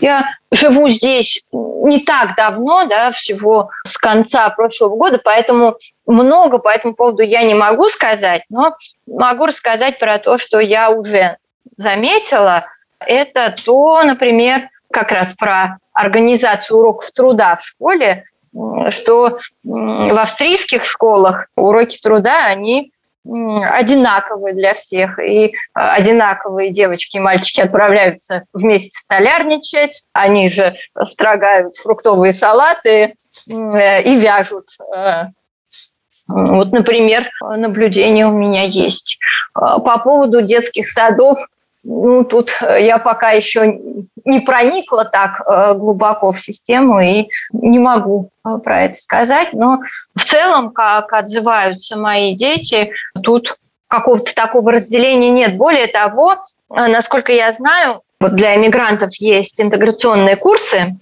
[0.00, 6.68] Я живу здесь не так давно, да, всего с конца прошлого года, поэтому много по
[6.68, 8.76] этому поводу я не могу сказать, но
[9.08, 11.38] могу рассказать про то, что я уже
[11.76, 12.66] заметила.
[13.00, 18.24] Это то, например, как раз про организацию уроков труда в школе
[18.90, 22.92] что в австрийских школах уроки труда, они
[23.24, 25.18] одинаковые для всех.
[25.18, 33.14] И а, одинаковые девочки и мальчики отправляются вместе столярничать, они же строгают фруктовые салаты
[33.48, 34.66] э, и вяжут.
[34.94, 35.28] Э,
[36.26, 39.18] вот, например, наблюдение у меня есть.
[39.54, 41.38] А, по поводу детских садов
[41.84, 43.78] ну, тут э, я пока еще
[44.24, 49.80] не проникла так э, глубоко в систему и не могу э, про это сказать, но
[50.16, 52.90] в целом, как отзываются мои дети,
[53.22, 55.56] тут какого-то такого разделения нет.
[55.56, 56.36] Более того,
[56.68, 60.96] насколько я знаю, вот для иммигрантов есть интеграционные курсы,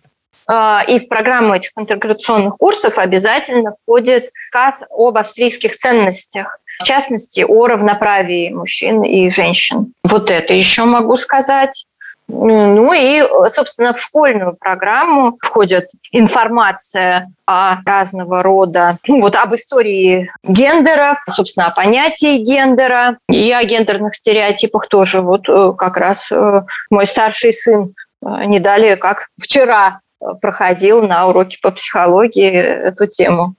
[0.89, 7.67] и в программу этих интеграционных курсов обязательно входит сказ об австрийских ценностях в частности, о
[7.67, 9.93] равноправии мужчин и женщин.
[10.03, 11.87] Вот это еще могу сказать.
[12.29, 20.31] Ну и, собственно, в школьную программу входит информация о разного рода, ну вот об истории
[20.43, 25.21] гендеров, собственно, о понятии гендера и о гендерных стереотипах тоже.
[25.21, 27.93] Вот э, как раз э, мой старший сын
[28.25, 30.01] э, не далее, как вчера
[30.41, 33.57] проходил на уроке по психологии эту тему.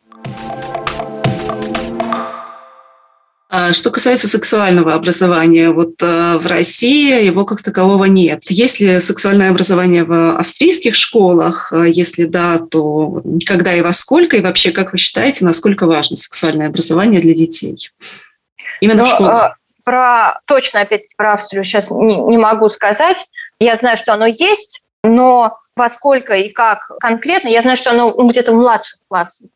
[3.74, 8.44] Что касается сексуального образования, вот э, в России его как такового нет.
[8.50, 11.72] Есть ли сексуальное образование в австрийских школах?
[11.72, 14.38] А если да, то когда и во сколько?
[14.38, 17.78] И вообще, как вы считаете, насколько важно сексуальное образование для детей?
[18.82, 19.34] Именно Но, в ну, школах.
[19.34, 23.24] А, про, точно, опять про Австрию сейчас не, не могу сказать.
[23.60, 28.12] Я знаю, что оно есть, но во сколько и как конкретно, я знаю, что оно
[28.12, 29.48] где-то в младших классах.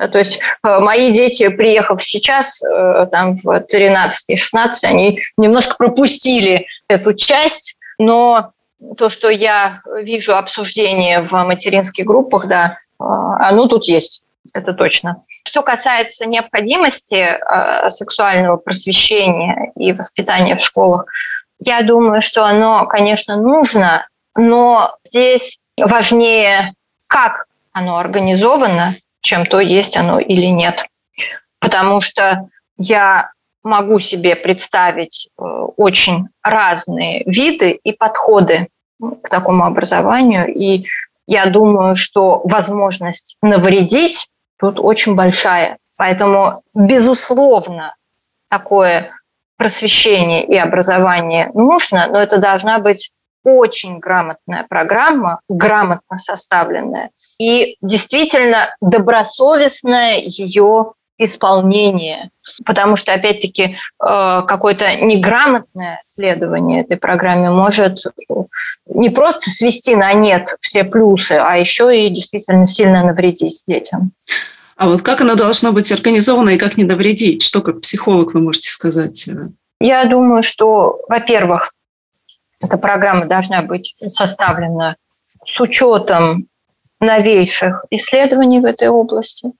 [0.00, 5.20] Э, то есть э, мои дети, приехав сейчас, э, там в 13 и 16, они
[5.36, 8.52] немножко пропустили эту часть, но
[8.96, 14.22] то, что я вижу обсуждение в материнских группах, да, оно тут есть,
[14.54, 15.22] это точно.
[15.46, 21.04] Что касается необходимости э, сексуального просвещения и воспитания в школах,
[21.58, 26.72] я думаю, что оно, конечно, нужно, но здесь важнее,
[27.06, 30.84] как оно организовано, чем то, есть оно или нет.
[31.60, 33.30] Потому что я
[33.62, 35.42] могу себе представить э,
[35.76, 38.68] очень разные виды и подходы
[39.22, 40.46] к такому образованию.
[40.52, 40.86] И
[41.26, 44.28] я думаю, что возможность навредить
[44.58, 45.78] тут очень большая.
[45.96, 47.94] Поэтому, безусловно,
[48.48, 49.12] такое
[49.56, 53.12] просвещение и образование нужно, но это должна быть
[53.44, 62.30] очень грамотная программа, грамотно составленная и действительно добросовестное ее исполнение.
[62.66, 68.04] Потому что, опять-таки, э, какое-то неграмотное следование этой программе может
[68.86, 74.12] не просто свести на нет все плюсы, а еще и действительно сильно навредить детям.
[74.76, 77.42] А вот как оно должно быть организовано и как не навредить?
[77.42, 79.28] Что как психолог вы можете сказать?
[79.80, 81.72] Я думаю, что, во-первых,
[82.60, 84.96] эта программа должна быть составлена
[85.44, 86.48] с учетом
[87.00, 89.52] новейших исследований в этой области,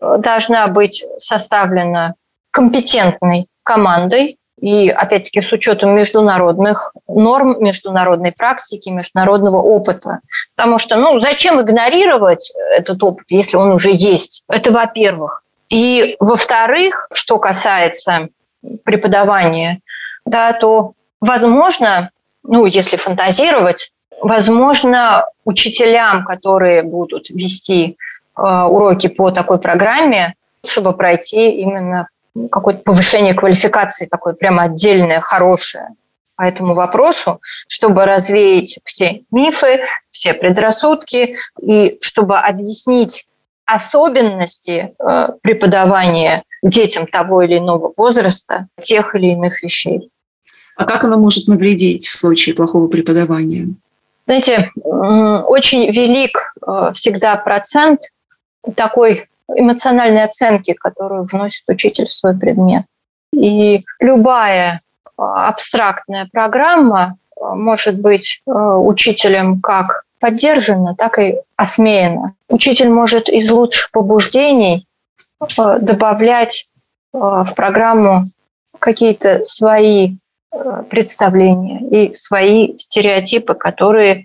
[0.00, 2.14] должна быть составлена
[2.50, 10.20] компетентной командой, и, опять-таки, с учетом международных норм, международной практики, международного опыта.
[10.56, 14.42] Потому что, ну, зачем игнорировать этот опыт, если он уже есть?
[14.48, 15.42] Это во-первых.
[15.68, 18.28] И, во-вторых, что касается
[18.84, 19.80] преподавания,
[20.24, 22.10] да, то, возможно,
[22.42, 23.92] ну, если фантазировать,
[24.24, 27.96] возможно, учителям, которые будут вести
[28.36, 32.08] э, уроки по такой программе, лучше бы пройти именно
[32.50, 35.88] какое-то повышение квалификации такое прямо отдельное, хорошее
[36.36, 43.26] по этому вопросу, чтобы развеять все мифы, все предрассудки и чтобы объяснить
[43.66, 50.10] особенности э, преподавания детям того или иного возраста тех или иных вещей.
[50.76, 53.68] А как оно может навредить в случае плохого преподавания?
[54.26, 58.00] Знаете, очень велик э, всегда процент
[58.74, 62.84] такой эмоциональной оценки, которую вносит учитель в свой предмет.
[63.32, 64.80] И любая
[65.16, 72.34] а, абстрактная программа а, может быть а, учителем как поддержана, так и осмеяна.
[72.48, 74.86] Учитель может из лучших побуждений
[75.58, 76.66] добавлять
[77.12, 78.30] в программу
[78.78, 80.16] какие-то свои
[80.88, 84.24] представления и свои стереотипы, которые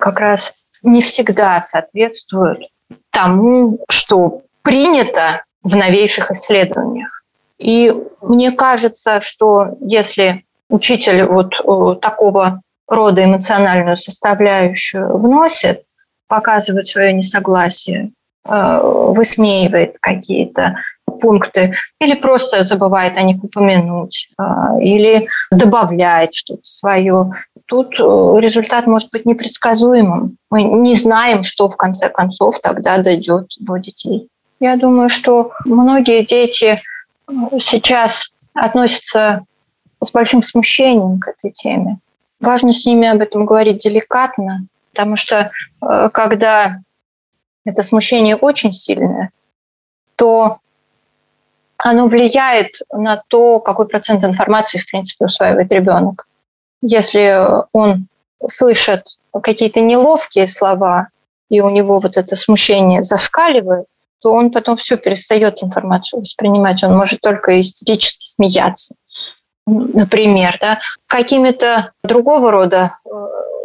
[0.00, 2.68] как раз не всегда соответствуют
[3.10, 7.22] тому, что принято в новейших исследованиях.
[7.58, 15.82] И мне кажется, что если учитель вот э, такого рода эмоциональную составляющую вносит,
[16.28, 18.12] показывает свое несогласие,
[18.44, 20.76] э, высмеивает какие-то
[21.18, 24.42] пункты или просто забывает о них упомянуть, э,
[24.80, 27.32] или добавляет что-то свое,
[27.66, 30.36] тут э, результат может быть непредсказуемым.
[30.50, 34.28] Мы не знаем, что в конце концов тогда дойдет до детей.
[34.60, 36.80] Я думаю, что многие дети
[37.28, 39.44] э, сейчас относятся
[40.02, 41.98] с большим смущением к этой теме.
[42.40, 45.50] Важно с ними об этом говорить деликатно, потому что
[45.82, 46.78] э, когда
[47.64, 49.30] это смущение очень сильное,
[50.14, 50.58] то
[51.78, 56.26] оно влияет на то, какой процент информации, в принципе, усваивает ребенок
[56.86, 57.36] если
[57.72, 58.08] он
[58.48, 59.04] слышит
[59.42, 61.08] какие-то неловкие слова,
[61.48, 63.86] и у него вот это смущение зашкаливает,
[64.20, 66.82] то он потом все перестает информацию воспринимать.
[66.82, 68.94] Он может только истерически смеяться,
[69.66, 73.08] например, да, какими-то другого рода э,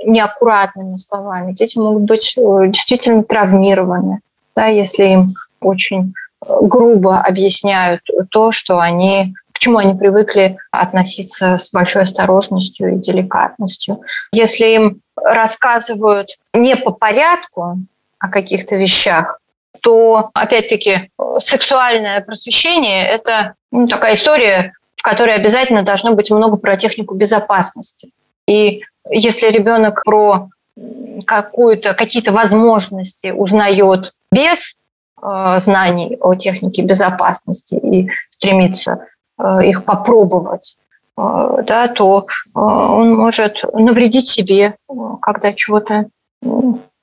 [0.06, 1.54] неаккуратными словами.
[1.54, 4.20] Дети могут быть э, действительно травмированы,
[4.56, 6.14] да, если им очень
[6.46, 8.02] грубо объясняют
[8.32, 14.02] то, что они чему они привыкли относиться с большой осторожностью и деликатностью.
[14.34, 17.78] Если им рассказывают не по порядку
[18.18, 19.40] о каких-то вещах,
[19.82, 26.76] то, опять-таки, сексуальное просвещение– это ну, такая история, в которой обязательно должно быть много про
[26.76, 28.10] технику безопасности.
[28.48, 30.50] И если ребенок про
[31.26, 34.76] какую-то, какие-то возможности узнает без
[35.22, 39.06] знаний о технике безопасности и стремится
[39.42, 40.78] Э, их попробовать,
[41.18, 41.22] э,
[41.66, 44.76] да, то э, он может навредить себе,
[45.22, 46.08] когда чего-то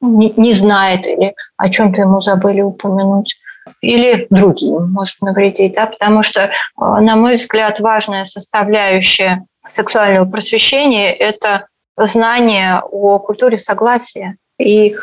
[0.00, 3.36] не знает или о чем-то ему забыли упомянуть
[3.80, 11.66] или другим может навредить, да, потому что, на мой взгляд, важная составляющая сексуального просвещения– это
[11.96, 14.36] знания о культуре согласия.
[14.58, 14.96] И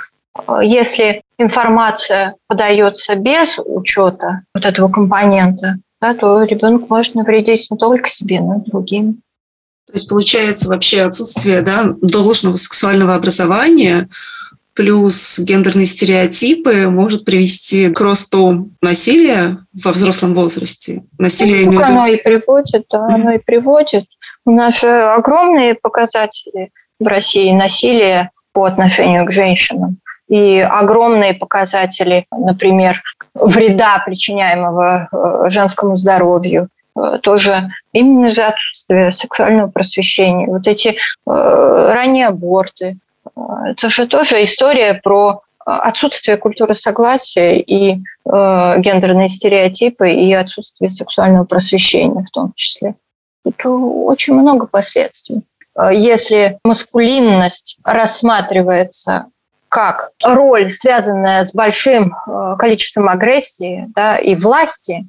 [0.61, 8.09] если информация подается без учета вот этого компонента, да, то ребенок может навредить не только
[8.09, 9.21] себе, но и другим.
[9.87, 14.09] То есть получается вообще отсутствие да, должного сексуального образования
[14.73, 21.03] плюс гендерные стереотипы может привести к росту насилия во взрослом возрасте.
[21.17, 24.05] Насилие ну, оно и приводит, да, оно и приводит.
[24.43, 32.25] У нас же огромные показатели в России насилия по отношению к женщинам и огромные показатели,
[32.31, 33.01] например,
[33.33, 40.47] вреда, причиняемого э, женскому здоровью, э, тоже именно за отсутствие сексуального просвещения.
[40.47, 40.95] Вот эти э,
[41.25, 42.97] ранние аборты,
[43.35, 51.43] это же тоже история про отсутствие культуры согласия и э, гендерные стереотипы и отсутствие сексуального
[51.43, 52.95] просвещения в том числе.
[53.43, 55.43] Тут очень много последствий.
[55.91, 59.25] Если маскулинность рассматривается
[59.75, 65.05] как роль, связанная с большим э, количеством агрессии да, и власти,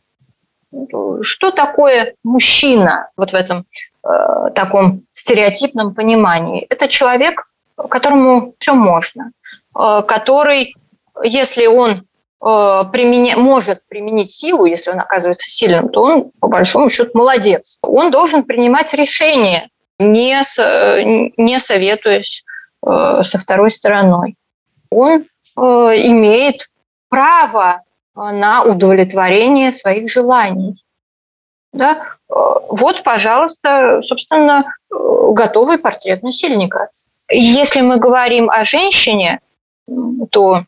[1.23, 3.65] что такое мужчина вот в этом
[4.03, 6.67] э, таком стереотипном понимании?
[6.69, 7.49] Это человек,
[7.89, 9.31] которому все можно,
[9.79, 10.75] э, который,
[11.23, 12.03] если он
[12.45, 13.37] э, применя...
[13.37, 17.79] может применить силу, если он оказывается сильным, то он, по большому счету, молодец.
[17.83, 19.69] Он должен принимать решения,
[20.01, 20.59] не, с...
[21.37, 22.43] не советуясь
[22.85, 24.35] э, со второй стороной
[24.91, 25.25] он
[25.57, 26.69] э, имеет
[27.09, 30.83] право э, на удовлетворение своих желаний.
[31.73, 31.99] Да?
[32.29, 32.35] Э,
[32.69, 36.89] вот, пожалуйста, собственно, готовый портрет насильника.
[37.31, 39.41] Если мы говорим о женщине,
[40.31, 40.65] то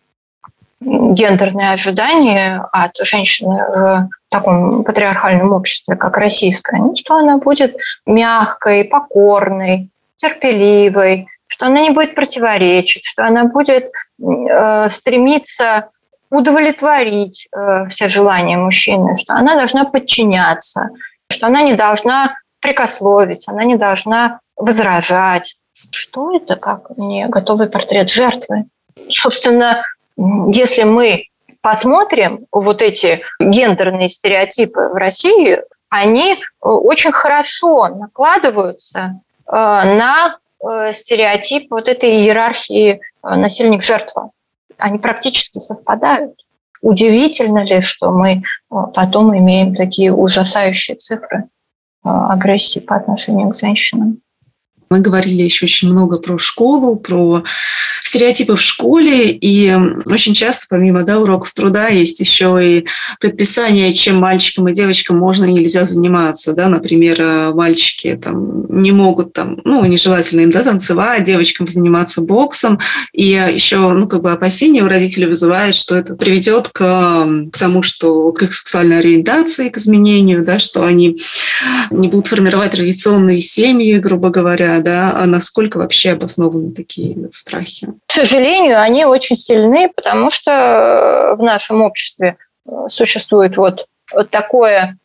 [0.81, 8.85] гендерные ожидания от женщины в таком патриархальном обществе, как российское, ну, что она будет мягкой,
[8.85, 13.91] покорной, терпеливой, что она не будет противоречить, что она будет
[14.21, 15.91] э, стремиться
[16.31, 20.91] удовлетворить э, все желания мужчины, что она должна подчиняться,
[21.31, 25.57] что она не должна прикословить, она не должна возражать.
[25.91, 28.65] Что это как не готовый портрет жертвы?
[29.11, 29.85] Собственно,
[30.53, 31.29] если мы
[31.63, 40.37] посмотрим вот эти гендерные стереотипы в России, они э, очень хорошо накладываются э, на
[40.93, 44.31] стереотип вот этой иерархии э, насильник-жертва.
[44.77, 46.35] Они практически совпадают.
[46.81, 48.41] Удивительно ли, что мы э,
[48.95, 51.45] потом имеем такие ужасающие цифры
[52.03, 54.21] агрессии по отношению к женщинам?
[54.91, 57.45] Мы говорили еще очень много про школу, про
[58.03, 59.75] стереотипы в школе, и
[60.07, 62.87] очень часто помимо да, уроков труда есть еще и
[63.21, 66.53] предписание, чем мальчикам и девочкам можно и нельзя заниматься.
[66.55, 66.69] Да?
[66.69, 72.79] Например, э, мальчики там, не могут, там, ну, нежелательно им да, танцевать, девочкам заниматься боксом,
[73.13, 76.79] и еще ну, как бы опасения у родителей вызывает, что это приведет к,
[77.53, 81.19] к тому, что к их сексуальной ориентации, к изменению, да, что они
[81.91, 87.89] не будут формировать традиционные семьи, грубо говоря, да, а насколько вообще обоснованы такие страхи?
[88.07, 94.31] К сожалению, они очень сильны, потому что э, в нашем обществе э, существует вот, вот
[94.31, 94.97] такое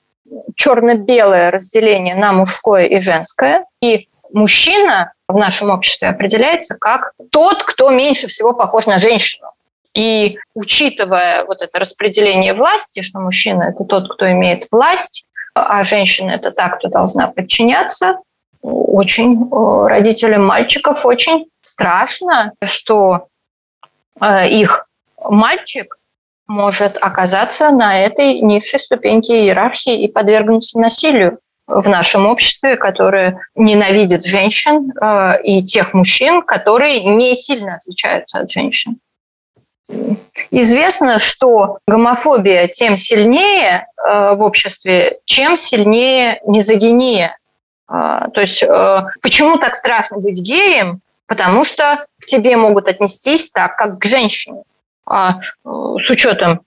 [0.55, 3.65] черно-белое разделение на мужское и женское.
[3.81, 9.47] И мужчина в нашем обществе определяется как тот, кто меньше всего похож на женщину.
[9.93, 16.31] И учитывая вот это распределение власти, что мужчина– это тот, кто имеет власть, а женщина–
[16.31, 18.17] это та, кто должна подчиняться,
[18.63, 23.27] очень э, родителям мальчиков очень страшно, что
[24.19, 24.85] э, их
[25.21, 25.97] мальчик
[26.47, 34.25] может оказаться на этой низшей ступеньке иерархии и подвергнуться насилию в нашем обществе, которое ненавидит
[34.25, 38.97] женщин э, и тех мужчин, которые не сильно отличаются от женщин.
[40.49, 47.37] Известно, что гомофобия тем сильнее в обществе, чем сильнее мизогиния.
[47.87, 51.01] А, то есть э, почему так страшно быть геем?
[51.27, 54.63] Потому что к тебе могут отнестись так, как к женщине.
[55.05, 55.69] А э,
[55.99, 56.61] с учетом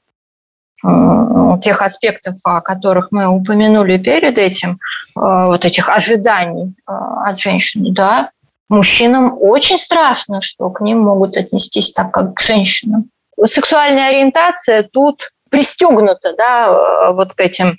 [0.85, 4.79] э, тех аспектов, о которых мы упомянули перед этим,
[5.15, 8.31] вот этих ожиданий от женщины, да,
[8.69, 13.09] мужчинам очень страшно, что к ним могут отнестись так, как к женщинам.
[13.43, 17.79] Сексуальная ориентация тут пристегнута да, вот к этим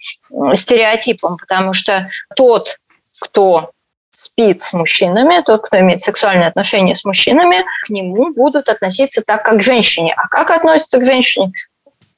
[0.55, 2.75] стереотипам, потому что тот
[3.19, 3.71] кто
[4.11, 9.43] спит с мужчинами, тот, кто имеет сексуальные отношения с мужчинами, к нему будут относиться так,
[9.43, 10.13] как к женщине.
[10.17, 11.51] А как относятся к женщине?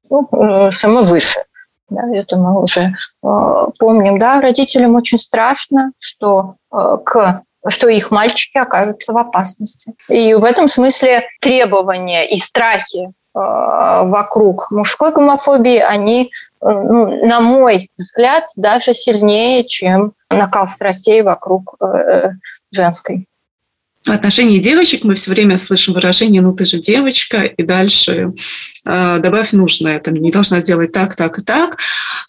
[0.09, 1.43] Ну, э, само выше.
[1.89, 4.17] Да, это мы уже э, помним.
[4.17, 9.93] Да, родителям очень страшно, что э, к что их мальчики окажутся в опасности.
[10.07, 16.31] И в этом смысле требования и страхи э, вокруг мужской гомофобии, они,
[16.61, 22.31] э, ну, на мой взгляд, даже сильнее, чем накал страстей вокруг э,
[22.71, 23.27] женской.
[24.05, 28.33] В отношении девочек мы все время слышим выражение «ну ты же девочка», и дальше
[28.85, 31.79] э, добавь нужное, там, не должна делать так, так и так.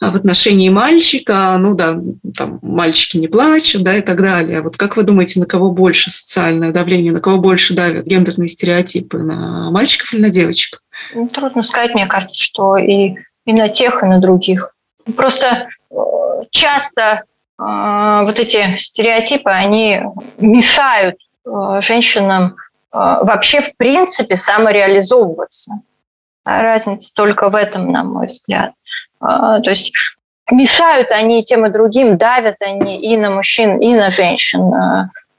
[0.01, 1.97] А в отношении мальчика, ну да,
[2.37, 4.63] там, мальчики не плачут, да, и так далее.
[4.63, 9.19] Вот как вы думаете, на кого больше социальное давление, на кого больше давят гендерные стереотипы,
[9.19, 10.83] на мальчиков или на девочек?
[11.15, 13.15] Ну, трудно сказать, мне кажется, что и,
[13.47, 14.75] и на тех, и на других.
[15.17, 15.95] Просто э,
[16.51, 17.25] часто
[17.63, 20.01] вот эти стереотипы, они
[20.39, 21.17] мешают
[21.51, 22.57] Э, женщинам
[22.93, 25.81] э, вообще в принципе самореализовываться.
[26.45, 28.73] Разница только в этом, на мой взгляд.
[29.21, 29.93] Э, то есть
[30.51, 34.73] мешают они тем и другим, давят они и на мужчин, и на женщин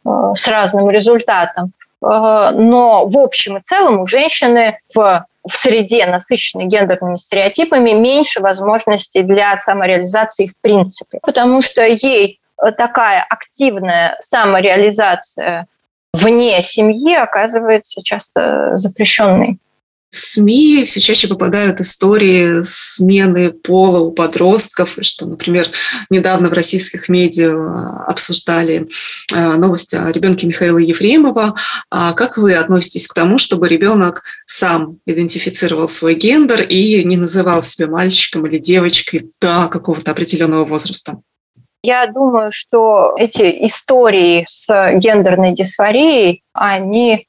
[0.04, 1.74] с разным результатом.
[2.02, 9.24] Но в общем и целом у женщины в, в среде, насыщенной гендерными стереотипами, меньше возможностей
[9.24, 11.20] для самореализации в принципе.
[11.24, 12.40] Потому что ей
[12.78, 15.68] такая активная самореализация
[16.14, 19.58] вне семьи оказывается часто запрещенной.
[20.12, 25.72] В СМИ все чаще попадают истории смены пола у подростков, что, например,
[26.10, 28.90] недавно в российских медиа обсуждали
[29.34, 31.56] э, новости о ребенке Михаила Ефремова.
[31.90, 37.64] А как вы относитесь к тому, чтобы ребенок сам идентифицировал свой гендер и не называл
[37.64, 41.22] себя мальчиком или девочкой до какого-то определенного возраста?
[41.84, 47.28] Я думаю, что эти истории с гендерной дисфорией, они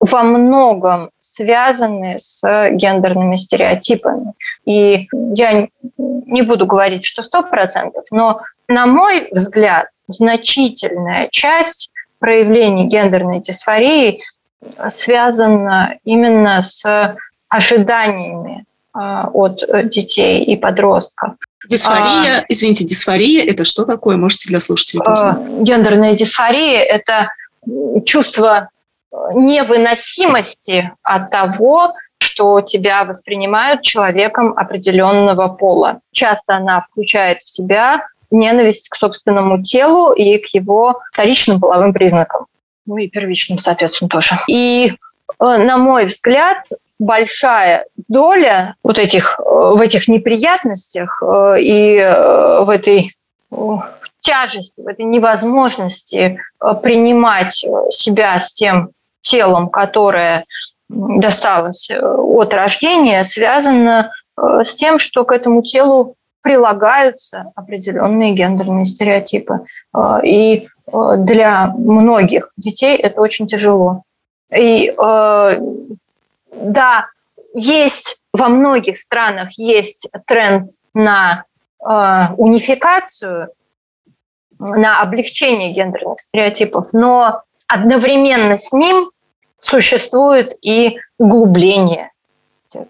[0.00, 4.32] во многом связаны с гендерными стереотипами.
[4.64, 12.86] И я не буду говорить, что сто процентов, но, на мой взгляд, значительная часть проявлений
[12.86, 14.22] гендерной дисфории
[14.88, 17.16] связана именно с
[17.48, 21.34] ожиданиями а, от детей и подростков.
[21.68, 24.16] Дисфория, а, извините, дисфория– это что такое?
[24.16, 27.30] Можете для слушателей а, Гендерная дисфория– это
[28.04, 28.70] чувство
[29.34, 36.00] невыносимости от того, что тебя воспринимают человеком определенного пола.
[36.12, 42.46] Часто она включает в себя ненависть к собственному телу и к его вторичным половым признакам.
[42.86, 44.38] Ну и первичным, соответственно, тоже.
[44.48, 44.94] И, э,
[45.38, 46.58] на мой взгляд,
[46.98, 53.16] большая доля вот этих, э, в этих неприятностях э, и в этой
[54.20, 56.38] тяжести, в этой невозможности
[56.82, 58.90] принимать себя с тем
[59.22, 60.44] телом, которое
[60.88, 69.60] досталось от рождения, связано с тем, что к этому телу прилагаются определенные гендерные стереотипы.
[70.24, 70.66] И
[71.18, 74.02] для многих детей это очень тяжело.
[74.52, 77.06] И да,
[77.54, 81.44] есть во многих странах есть тренд на
[81.84, 83.48] э, унификацию,
[84.58, 89.10] на облегчение гендерных стереотипов, но одновременно с ним
[89.58, 92.10] существует и углубление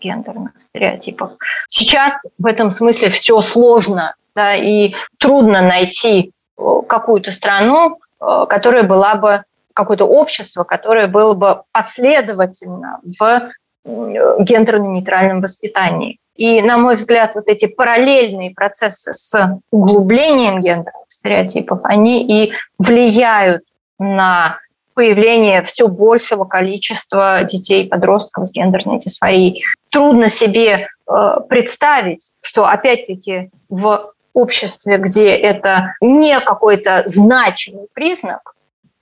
[0.01, 1.33] гендерных стереотипов.
[1.68, 8.83] Сейчас в этом смысле все сложно, да, и трудно найти э, какую-то страну, э, которая
[8.83, 13.51] была бы какое-то общество, которое было бы последовательно в
[13.87, 16.18] гендерно-нейтральном воспитании.
[16.37, 23.62] И, на мой взгляд, вот эти параллельные процессы с углублением гендерных стереотипов, они и влияют
[23.99, 24.59] на
[24.95, 29.64] появление все большего количества детей подростков с гендерной дисфорией.
[29.91, 38.55] Трудно себе э, представить, что опять-таки в обществе, где это не какой-то значимый признак,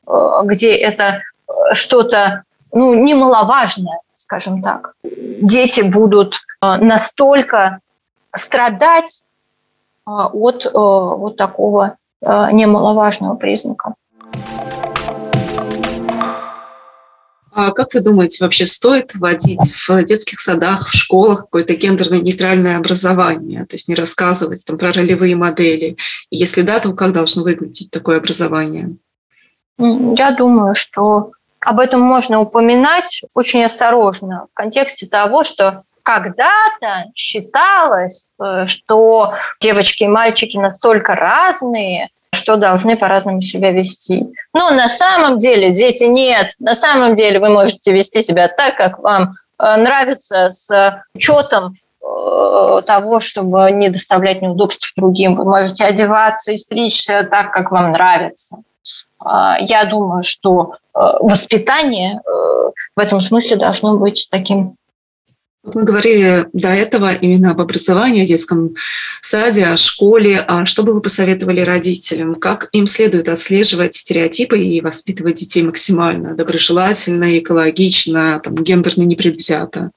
[0.06, 7.80] э, где это э, что-то ну, немаловажное, скажем так, дети будут э, настолько
[8.34, 9.22] страдать
[10.06, 13.94] э, от э, вот такого немаловажного признака.
[17.60, 23.66] А как вы думаете, вообще стоит вводить в детских садах, в школах какое-то гендерно-нейтральное образование,
[23.66, 25.96] то есть не рассказывать там, про ролевые модели?
[26.30, 28.94] Если да, то как должно выглядеть такое образование?
[29.76, 38.24] Я думаю, что об этом можно упоминать очень осторожно в контексте того, что когда-то считалось,
[38.40, 44.26] э, что девочки и мальчики настолько разные, что должны по-разному себя вести.
[44.54, 46.52] Но на самом деле, дети, нет.
[46.58, 52.82] На самом деле вы можете вести себя так, как вам э, нравится, с учетом э,
[52.86, 55.36] того, чтобы не доставлять неудобств другим.
[55.36, 58.56] Вы можете одеваться и стричься так, как вам нравится.
[59.60, 62.20] я думаю, что воспитание
[62.96, 64.76] в этом смысле должно быть таким
[65.74, 68.74] мы говорили до этого именно об образовании, о детском
[69.20, 70.44] саде, о школе.
[70.46, 72.34] А что бы вы посоветовали родителям?
[72.34, 79.90] Как им следует отслеживать стереотипы и воспитывать детей максимально доброжелательно, экологично, там, гендерно непредвзято?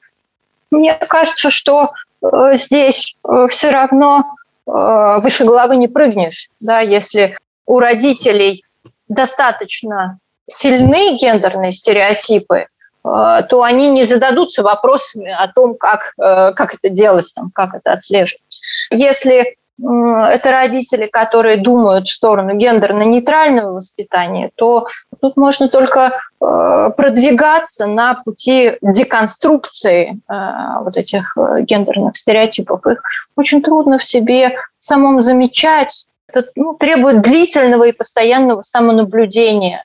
[0.72, 1.92] Мне кажется, что
[2.22, 6.50] э, здесь э, все равно э, выше головы не прыгнешь.
[6.60, 8.64] Да, если у родителей
[9.08, 12.68] достаточно сильны гендерные стереотипы,
[13.04, 17.94] то они не зададутся вопросами о том, как, э, как это делать, там, как это
[17.94, 18.60] отслеживать.
[18.92, 24.86] Если это родители, которые думают в сторону гендерно-нейтрального воспитания, то
[25.20, 32.86] тут можно только э, продвигаться на пути деконструкции вот этих гендерных стереотипов.
[32.86, 33.02] Их
[33.36, 36.06] очень трудно в себе самом замечать.
[36.28, 39.84] Это ну, требует длительного и постоянного самонаблюдения.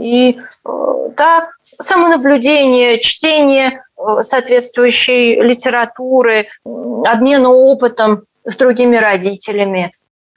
[0.00, 1.50] И да,
[1.80, 9.92] самонаблюдение, чтение э, соответствующей литературы, обмена опытом с другими родителями.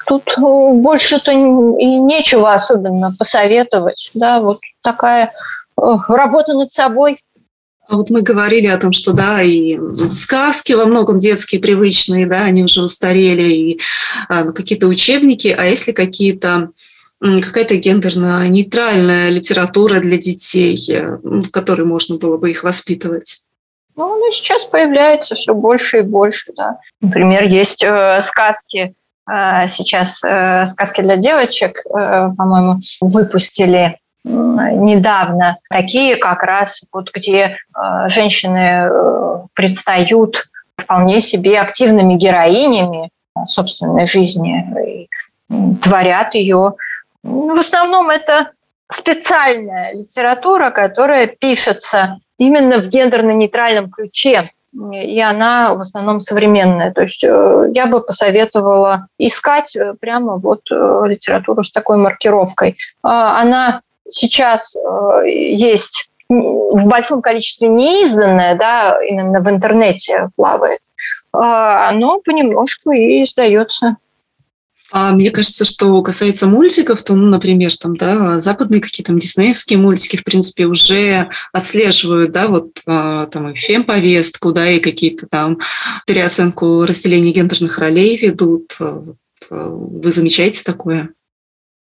[0.06, 4.12] Тут э, больше-то и нечего особенно посоветовать.
[4.14, 5.34] Да, вот такая
[5.78, 7.20] э, работа над собой.
[7.88, 9.80] А вот мы говорили о том, что да, и
[10.12, 13.80] сказки во многом детские привычные, да, они уже устарели, и
[14.30, 16.70] ну, какие-то учебники, а если какие-то
[17.22, 20.78] какая-то гендерно-нейтральная литература для детей,
[21.22, 23.41] в которой можно было бы их воспитывать?
[23.95, 26.80] Ну, ну сейчас появляется все больше и больше, да.
[27.01, 28.93] Например, есть э, сказки,
[29.30, 37.57] э, сейчас э, сказки для девочек, э, по-моему, выпустили недавно, такие как раз вот где
[37.76, 43.09] э, женщины э, предстают вполне себе активными героинями
[43.45, 45.09] собственной жизни и
[45.82, 46.76] творят ее
[47.24, 48.51] в основном это
[48.91, 54.51] специальная литература, которая пишется именно в гендерно-нейтральном ключе.
[54.93, 56.93] И она в основном современная.
[56.93, 62.78] То есть э, я бы посоветовала искать э, прямо вот э, литературу с такой маркировкой.
[63.01, 64.76] А, она сейчас
[65.26, 70.80] есть в большом количестве неизданная, да, именно в интернете плавает,
[71.34, 73.97] а, но понемножку и издается.
[74.92, 80.18] А мне кажется, что касается мультиков, то, ну, например, там, да, западные какие-то диснеевские мультики,
[80.18, 85.60] в принципе, уже отслеживают, да, вот а, там и фем-повестку, да, и какие-то там
[86.08, 88.76] переоценку разделения гендерных ролей ведут.
[88.80, 89.18] А, вот,
[89.52, 91.10] а, вы замечаете такое?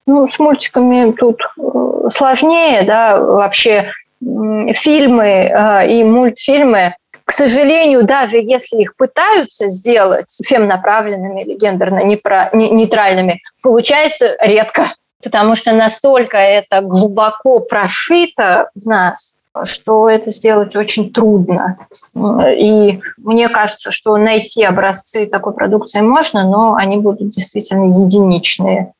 [0.05, 3.91] Ну, с мультиками тут э, сложнее, да, вообще
[4.21, 5.51] фильмы
[5.87, 6.95] и мультфильмы
[7.29, 14.87] к сожалению, даже если их пытаются сделать фемнаправленными или гендерно-нейтральными, получается редко,
[15.21, 21.77] потому что настолько это глубоко прошито в нас, что это сделать очень трудно.
[22.15, 28.91] И мне кажется, что найти образцы такой продукции можно, но они будут действительно единичные.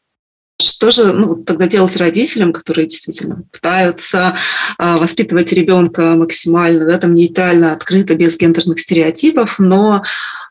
[0.62, 4.36] Что же ну, тогда делать родителям, которые действительно пытаются
[4.78, 10.04] э, воспитывать ребенка максимально, да, там нейтрально, открыто, без гендерных стереотипов, но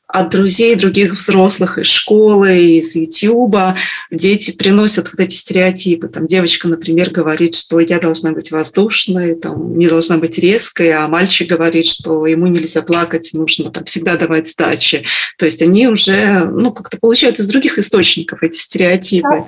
[0.08, 3.76] от друзей других взрослых из школы, из Ютьюба
[4.10, 6.08] дети приносят вот эти стереотипы.
[6.08, 11.06] Там девочка, например, говорит, что я должна быть воздушной, там, не должна быть резкой, а
[11.08, 15.04] мальчик говорит, что ему нельзя плакать, нужно там, всегда давать сдачи.
[15.36, 19.44] То есть они уже ну, как-то получают из других источников эти стереотипы.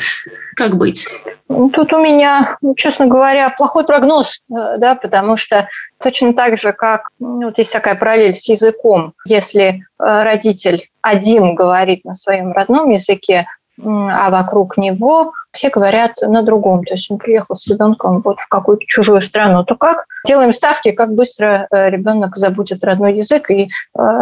[0.56, 1.06] Как быть?
[1.48, 5.68] Ну, тут у меня, ну, честно говоря, плохой прогноз, э, да, потому что
[6.00, 9.14] точно так же, как ну, вот есть такая параллель с языком.
[9.26, 13.46] Если э, родитель один говорит на своем родном языке,
[13.82, 16.84] а вокруг него все говорят на другом.
[16.84, 19.64] То есть он приехал с ребенком вот в какую-то чужую страну.
[19.64, 20.04] То как?
[20.26, 23.70] Делаем ставки, как быстро э, ребенок забудет родной язык и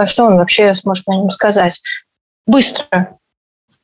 [0.07, 1.81] что он вообще сможет на нем сказать.
[2.47, 3.18] Быстро.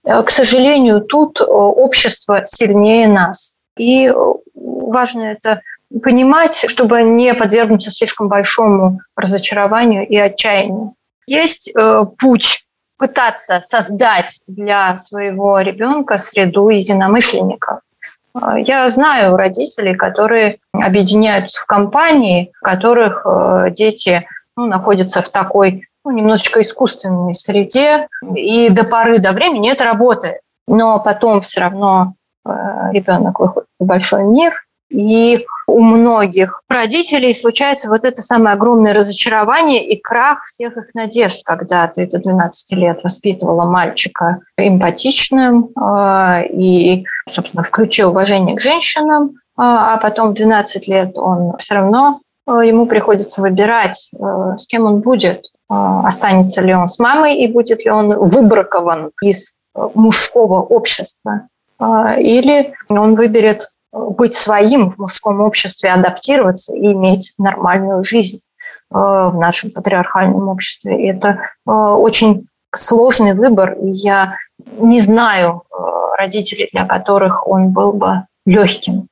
[0.04, 3.54] Э, к сожалению, тут э, общество сильнее нас.
[3.76, 4.14] И э,
[4.54, 5.62] важно это
[6.02, 10.94] понимать, чтобы не подвергнуться слишком большому разочарованию и отчаянию.
[11.26, 11.72] Есть
[12.18, 12.66] путь
[12.98, 17.80] пытаться создать для своего ребенка среду единомышленников.
[18.56, 23.24] Я знаю родителей, которые объединяются в компании, в которых
[23.72, 24.26] дети
[24.56, 30.40] ну, находятся в такой ну, немножечко искусственной среде, и до поры до времени это работает.
[30.66, 32.14] Но потом все равно
[32.46, 32.50] э,
[32.92, 34.52] ребенок выходит в большой мир,
[34.90, 41.42] И у многих родителей случается вот это самое огромное разочарование и крах всех их надежд,
[41.44, 49.30] когда ты до 12 лет воспитывала мальчика эмпатичным э, и, собственно, включил уважение к женщинам,
[49.30, 55.00] э, а потом в 12 лет он все равно ему приходится выбирать, с кем он
[55.00, 61.48] будет, останется ли он с мамой и будет ли он выбракован из э, мужского общества,
[61.80, 68.40] э, или он выберет быть своим в мужском обществе, адаптироваться и иметь нормальную жизнь э,
[68.90, 71.08] в нашем патриархальном обществе.
[71.08, 74.36] Это э, очень сложный выбор, и я
[74.78, 75.76] не знаю э,
[76.18, 79.08] родителей, для которых он был бы легким.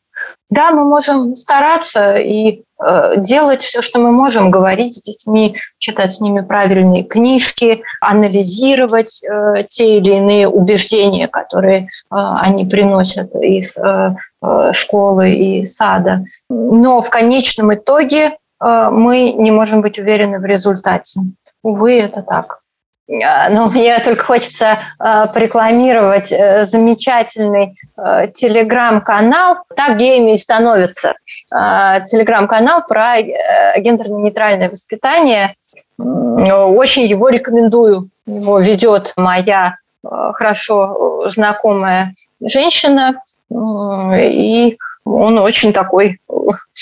[0.51, 6.13] Да, мы можем стараться и э, делать все, что мы можем, говорить с детьми, читать
[6.13, 13.77] с ними правильные книжки, анализировать э, те или иные убеждения, которые э, они приносят из
[13.77, 16.25] э, э школы и сада.
[16.51, 21.21] Но в конечном итоге э, мы не можем быть уверены в результате.
[21.63, 22.62] Увы, это так.
[23.11, 31.15] А, ну, мне только хочется э, порекламировать э, замечательный э, телеграм-канал «Так геями и становятся».
[31.53, 35.55] Э, телеграм-канал про э, гендерно-нейтральное воспитание.
[35.99, 38.09] Очень его рекомендую.
[38.27, 43.23] Его ведет моя хорошо знакомая женщина.
[43.51, 46.19] И он очень такой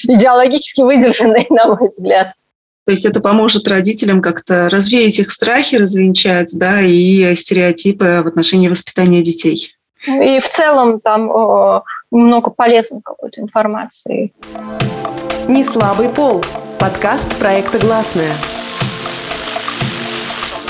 [0.04, 2.32] идеологически выдержанный, на мой взгляд.
[2.90, 8.66] То есть это поможет родителям как-то развеять их страхи, развенчать, да, и стереотипы в отношении
[8.66, 9.76] воспитания детей.
[10.08, 11.30] И в целом там
[12.10, 14.32] много полезной какой-то информации.
[15.46, 16.42] Не слабый пол.
[16.80, 18.34] Подкаст проекта «Гласная».